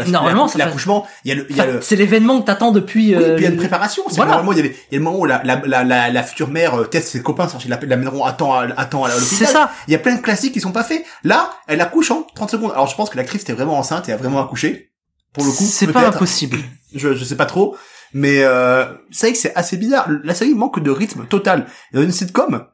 [0.59, 3.15] l'accouchement, il y a le, il y a Enfin, le, c'est l'événement que t'attends depuis.
[3.17, 4.03] oui, euh, puis il y a une le- préparation.
[4.09, 4.33] C'est Voilà.
[4.33, 6.23] Normalement, il y avait, il y a le moment où la, la, la, la, la
[6.25, 8.85] future mère euh, teste ses copains, sans qu'ils la, la mèneront à temps à, à
[8.87, 9.29] temps à l'hôpital.
[9.29, 9.71] C'est ça.
[9.87, 11.05] Il y a plein de classiques qui sont pas faits.
[11.23, 12.73] Là, elle accouche en 30 secondes.
[12.73, 14.91] Alors, je pense que l'actrice était vraiment enceinte et a vraiment accouché.
[15.35, 16.59] Pour le coup, C'est pas impossible.
[16.93, 17.77] Je, je sais pas trop.
[18.13, 20.09] Mais, euh, c'est vrai que c'est assez bizarre.
[20.25, 21.67] La série manque de rythme total.
[21.93, 22.65] Dans une sitcom,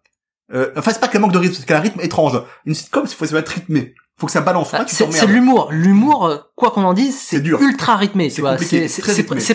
[0.52, 2.40] euh, enfin, c'est pas qu'elle manque de rythme, c'est qu'elle a un rythme étrange.
[2.66, 3.94] Une sitcom, il faut, ça doit être rythmé.
[4.16, 4.72] Faut que ça balance.
[4.86, 5.68] Tu C'est l'humour.
[5.72, 8.30] L'humour, euh, quoi qu'on en dise, C'est ultra rythmé.
[8.30, 8.56] C'est Tu vois,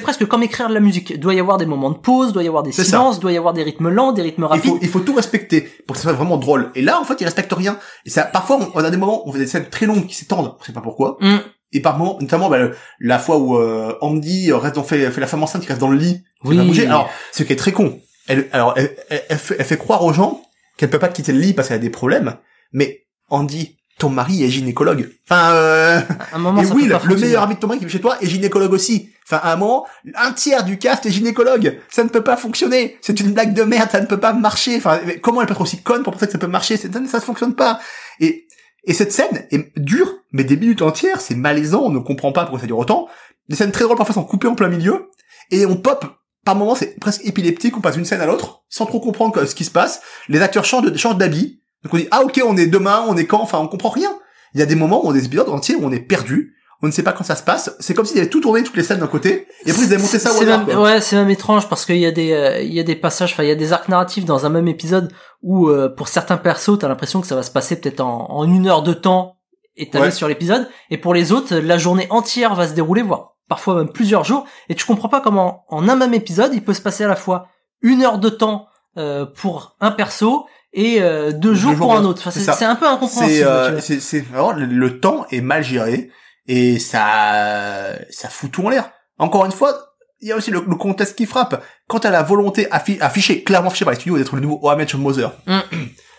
[0.02, 1.12] presque comme écrire de la musique.
[1.12, 2.90] Il doit y avoir des moments de pause, doit y avoir des C'est ça.
[2.90, 4.66] silences, doit y avoir des rythmes lents, des rythmes il rapides.
[4.72, 6.72] faut, il faut tout respecter pour que ça soit vraiment drôle.
[6.76, 7.80] Et là, en fait, il respecte rien.
[8.06, 10.08] Et ça, parfois, on, on a des moments où on fait des scènes très longues
[10.08, 10.54] qui s'étendent.
[10.60, 11.18] On sait pas pourquoi.
[11.22, 11.40] Hum,
[11.72, 12.58] Et par moments, notamment, bah,
[13.00, 15.90] la fois où euh, Andy reste, on fait, fait la femme enceinte qui reste dans
[15.90, 16.24] le lit.
[16.42, 16.58] qui Oui.
[16.58, 16.86] va bouger.
[16.88, 18.00] Alors, ce qui est très con.
[18.28, 20.42] Elle, alors, elle, elle, elle fait, elle fait croire aux gens
[20.78, 22.36] qu'elle peut pas quitter le lit parce qu'elle a des problèmes.
[22.74, 25.10] Mais Andy, ton mari est gynécologue.
[25.30, 26.00] Enfin, euh,
[26.34, 28.18] un moment, et ça Will, le meilleur ami de ton mari qui vit chez toi,
[28.22, 29.10] est gynécologue aussi.
[29.28, 31.80] Enfin, à un moment, un tiers du cast est gynécologue.
[31.92, 32.98] Ça ne peut pas fonctionner.
[33.02, 34.78] C'est une blague de merde, ça ne peut pas marcher.
[34.78, 36.78] Enfin, comment elle peut être aussi conne pour penser que ça peut marcher?
[36.78, 37.80] Ça ça ne fonctionne pas.
[38.20, 38.48] Et,
[38.86, 42.42] et cette scène est dure, mais des minutes entières, c'est malaisant, on ne comprend pas
[42.44, 43.08] pourquoi ça dure autant.
[43.50, 45.10] Des scènes très drôles parfois sont coupées en plein milieu,
[45.52, 46.06] et on pop.
[46.46, 49.54] Par moments, c'est presque épileptique, on passe d'une scène à l'autre, sans trop comprendre ce
[49.56, 50.02] qui se passe.
[50.30, 51.62] Les acteurs changent de- changent d'habit.
[51.84, 54.10] Donc on dit, ah ok, on est demain, on est quand, enfin, on comprend rien.
[54.54, 56.88] Il y a des moments où on des épisodes entiers où on est perdu, on
[56.88, 57.76] ne sait pas quand ça se passe.
[57.80, 60.02] C'est comme s'ils avaient tout tourné, toutes les scènes d'un côté, et après ils avaient
[60.02, 60.82] monté ça au même- quoi.
[60.84, 63.34] Ouais, c'est même étrange parce qu'il y a des, euh, il y a des passages,
[63.34, 65.12] enfin, il y a des arcs narratifs dans un même épisode
[65.42, 68.46] où, euh, pour certains persos, t'as l'impression que ça va se passer peut-être en, en
[68.46, 69.36] une heure de temps
[69.82, 70.12] étalé Ouais.
[70.12, 73.90] sur l'épisode, et pour les autres, la journée entière va se dérouler, voire parfois même
[73.90, 77.04] plusieurs jours, et tu comprends pas comment, en un même épisode, il peut se passer
[77.04, 77.48] à la fois
[77.82, 82.06] une heure de temps euh, pour un perso et euh, deux jours jours pour un
[82.06, 82.22] autre.
[82.22, 82.54] Enfin, c'est c'est ça.
[82.54, 83.82] c'est un peu incompréhensible.
[83.82, 86.12] C'est, euh, le, temps est mal géré
[86.48, 88.92] et ça, ça fout tout en l'air.
[89.18, 91.64] Encore une fois, il y a aussi le, le contexte qui frappe.
[91.88, 95.00] Quand t'as la volonté affi- affichée, clairement affichée par les studios d'être le nouveau Your
[95.00, 95.32] Mother.
[95.48, 95.60] Mm.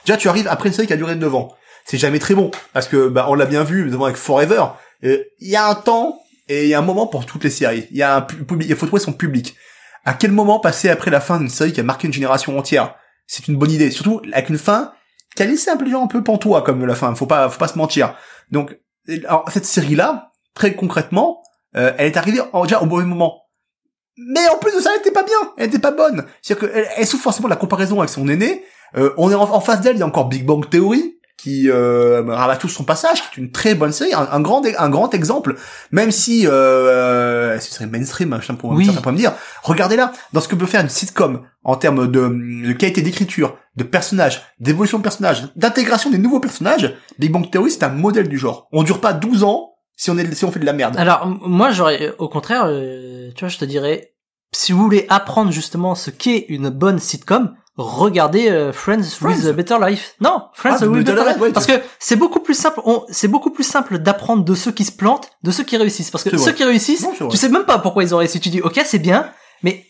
[0.06, 1.48] Déjà, tu arrives après une série qui a duré 9 ans.
[1.90, 4.62] C'est jamais très bon parce que, bah, on l'a bien vu, notamment avec Forever.
[5.02, 7.50] Euh, Il y a un temps et il y a un moment pour toutes les
[7.50, 7.88] séries.
[7.90, 9.56] Il y a un pu- public, il faut trouver son public.
[10.04, 12.94] À quel moment passer après la fin d'une série qui a marqué une génération entière?
[13.26, 14.92] C'est une bonne idée, surtout avec une fin
[15.34, 17.12] qui a laissé un peu un peu pantois comme la fin.
[17.16, 18.14] Faut pas, faut pas se mentir.
[18.52, 18.78] Donc,
[19.24, 21.42] alors cette série-là, très concrètement,
[21.74, 23.42] euh, elle est arrivée déjà au mauvais moment.
[24.16, 26.24] Mais en plus de ça, elle était pas bien, elle était pas bonne.
[26.40, 28.62] C'est-à-dire qu'elle elle souffre forcément de la comparaison avec son aîné.
[28.96, 31.70] Euh, on est en, en face d'elle, il y a encore Big Bang Theory, qui
[31.70, 34.88] euh, rabat tout son passage, qui est une très bonne série, un, un grand un
[34.90, 35.54] grand exemple,
[35.90, 38.84] même si euh, ce serait mainstream, machin pour Oui.
[38.86, 39.32] certains me dire.
[39.62, 42.28] Regardez-là, dans ce que peut faire une sitcom en termes de,
[42.66, 47.70] de qualité d'écriture, de personnages, d'évolution de personnages, d'intégration des nouveaux personnages, Big Bang Theory
[47.70, 48.68] c'est un modèle du genre.
[48.72, 50.96] On dure pas 12 ans si on est si on fait de la merde.
[50.98, 54.12] Alors moi j'aurais au contraire, euh, tu vois, je te dirais,
[54.52, 59.46] si vous voulez apprendre justement ce qu'est une bonne sitcom, regardez euh, Friends, with Friends.
[59.48, 60.14] a Better Life.
[60.20, 62.80] Non, Friends Ah, with a Better Life, ouais, parce que c'est beaucoup plus simple.
[63.10, 66.24] C'est beaucoup plus simple d'apprendre de ceux qui se plantent, de ceux qui réussissent, parce
[66.24, 68.40] que ceux qui réussissent, Non, tu sais même pas pourquoi ils ont réussi.
[68.40, 69.30] Tu dis ok c'est bien,
[69.62, 69.84] mais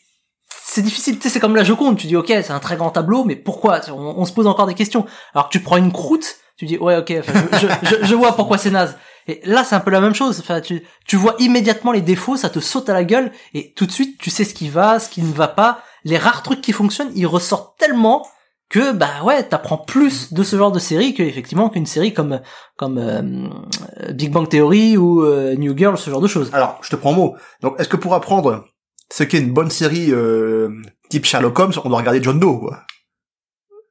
[0.64, 1.16] c'est difficile.
[1.18, 1.96] Tu sais c'est comme la Joconde.
[1.96, 3.80] Tu dis ok c'est un très grand tableau, mais pourquoi?
[3.90, 5.06] On, on se pose encore des questions.
[5.34, 7.12] Alors que tu prends une croûte, tu dis ouais ok,
[7.52, 7.66] je, je,
[8.00, 8.96] je, je vois pourquoi c'est naze.
[9.28, 10.40] Et là, c'est un peu la même chose.
[10.40, 13.86] Enfin, tu, tu vois immédiatement les défauts, ça te saute à la gueule, et tout
[13.86, 15.82] de suite, tu sais ce qui va, ce qui ne va pas.
[16.04, 18.26] Les rares trucs qui fonctionnent, ils ressortent tellement
[18.68, 22.40] que bah ouais, t'apprends plus de ce genre de série que effectivement qu'une série comme
[22.76, 26.50] comme euh, Big Bang Theory ou euh, New Girl, ce genre de choses.
[26.52, 27.36] Alors, je te prends mot.
[27.62, 28.64] Donc, est-ce que pour apprendre
[29.12, 30.70] ce qu'est une bonne série euh,
[31.08, 32.86] type Sherlock Holmes, on doit regarder John Doe quoi?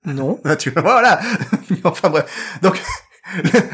[0.06, 0.40] Non.
[0.46, 1.20] Ah, tu voilà.
[1.84, 2.60] enfin bref.
[2.62, 2.82] Donc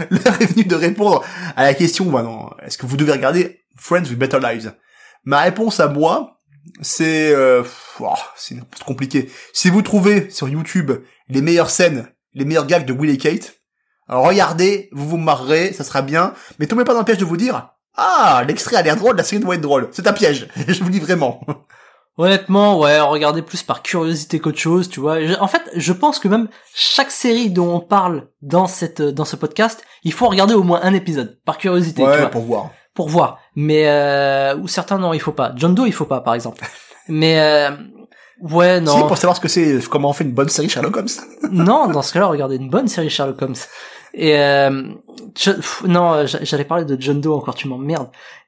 [0.09, 1.23] l'heure est venue de répondre
[1.55, 2.49] à la question maintenant.
[2.63, 4.73] Est-ce que vous devez regarder Friends with Better Lives?
[5.23, 6.39] Ma réponse à moi,
[6.81, 7.63] c'est euh,
[8.35, 8.55] c'est
[8.85, 9.29] compliqué.
[9.53, 10.91] Si vous trouvez sur YouTube
[11.29, 13.55] les meilleures scènes, les meilleurs gags de Will et Kate,
[14.07, 16.33] regardez, vous vous marrerez, ça sera bien.
[16.59, 19.23] Mais tombez pas dans le piège de vous dire ah l'extrait a l'air drôle, la
[19.23, 19.87] série doit être drôle.
[19.91, 20.47] C'est un piège.
[20.67, 21.41] je vous le dis vraiment.
[22.17, 25.17] Honnêtement, ouais, regardez plus par curiosité qu'autre chose, tu vois.
[25.41, 29.35] En fait, je pense que même chaque série dont on parle dans cette dans ce
[29.35, 32.69] podcast, il faut regarder au moins un épisode par curiosité, tu Ouais, vois, pour voir.
[32.93, 33.39] pour voir.
[33.57, 35.51] Mais euh, ou certains non, il faut pas.
[35.57, 36.65] John Doe, il faut pas, par exemple.
[37.07, 37.69] Mais euh,
[38.41, 41.07] ouais, non, pour savoir ce que c'est, comment on fait une bonne série Sherlock Holmes.
[41.51, 43.55] non, dans ce cas-là, regardez une bonne série Sherlock Holmes.
[44.17, 44.83] Et euh,
[45.37, 48.07] je- pff, non, j'a- j'allais parler de John Doe encore, tu m'emmerdes.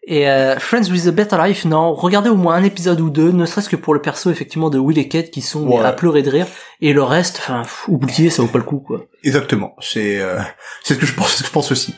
[0.10, 3.32] Et euh, Friends with a Better Life, non, regardez au moins un épisode ou deux,
[3.34, 5.84] ne serait-ce que pour le perso effectivement de Will et Kate qui sont Ouais.
[5.84, 6.48] à pleurer de rire.
[6.80, 9.06] Et le reste, enfin, oubliez, ça vaut pas le coup, quoi.
[9.26, 9.76] Exactement.
[9.82, 10.40] C'est euh,
[10.84, 11.94] c'est ce que je pense, c'est ce que je pense aussi.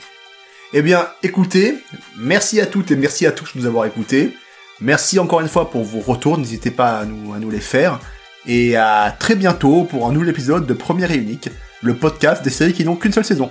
[0.74, 1.76] Eh bien, écoutez,
[2.18, 4.34] merci à toutes et merci à tous de nous avoir écoutés.
[4.82, 6.38] Merci encore une fois pour vos retours.
[6.38, 8.00] N'hésitez pas à nous à nous les faire.
[8.46, 11.50] Et à très bientôt pour un nouvel épisode de Première et Unique,
[11.82, 13.50] le podcast des séries qui n'ont qu'une seule saison.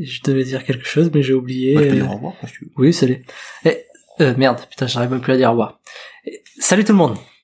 [0.00, 1.74] Je devais dire quelque chose, mais j'ai oublié.
[1.74, 3.24] Moi, je peux dire au revoir, parce que- Oui, salut.
[3.64, 3.84] Eh,
[4.20, 5.80] euh, merde, putain, j'arrive même plus à dire au revoir.
[6.26, 7.16] Eh, salut tout le monde.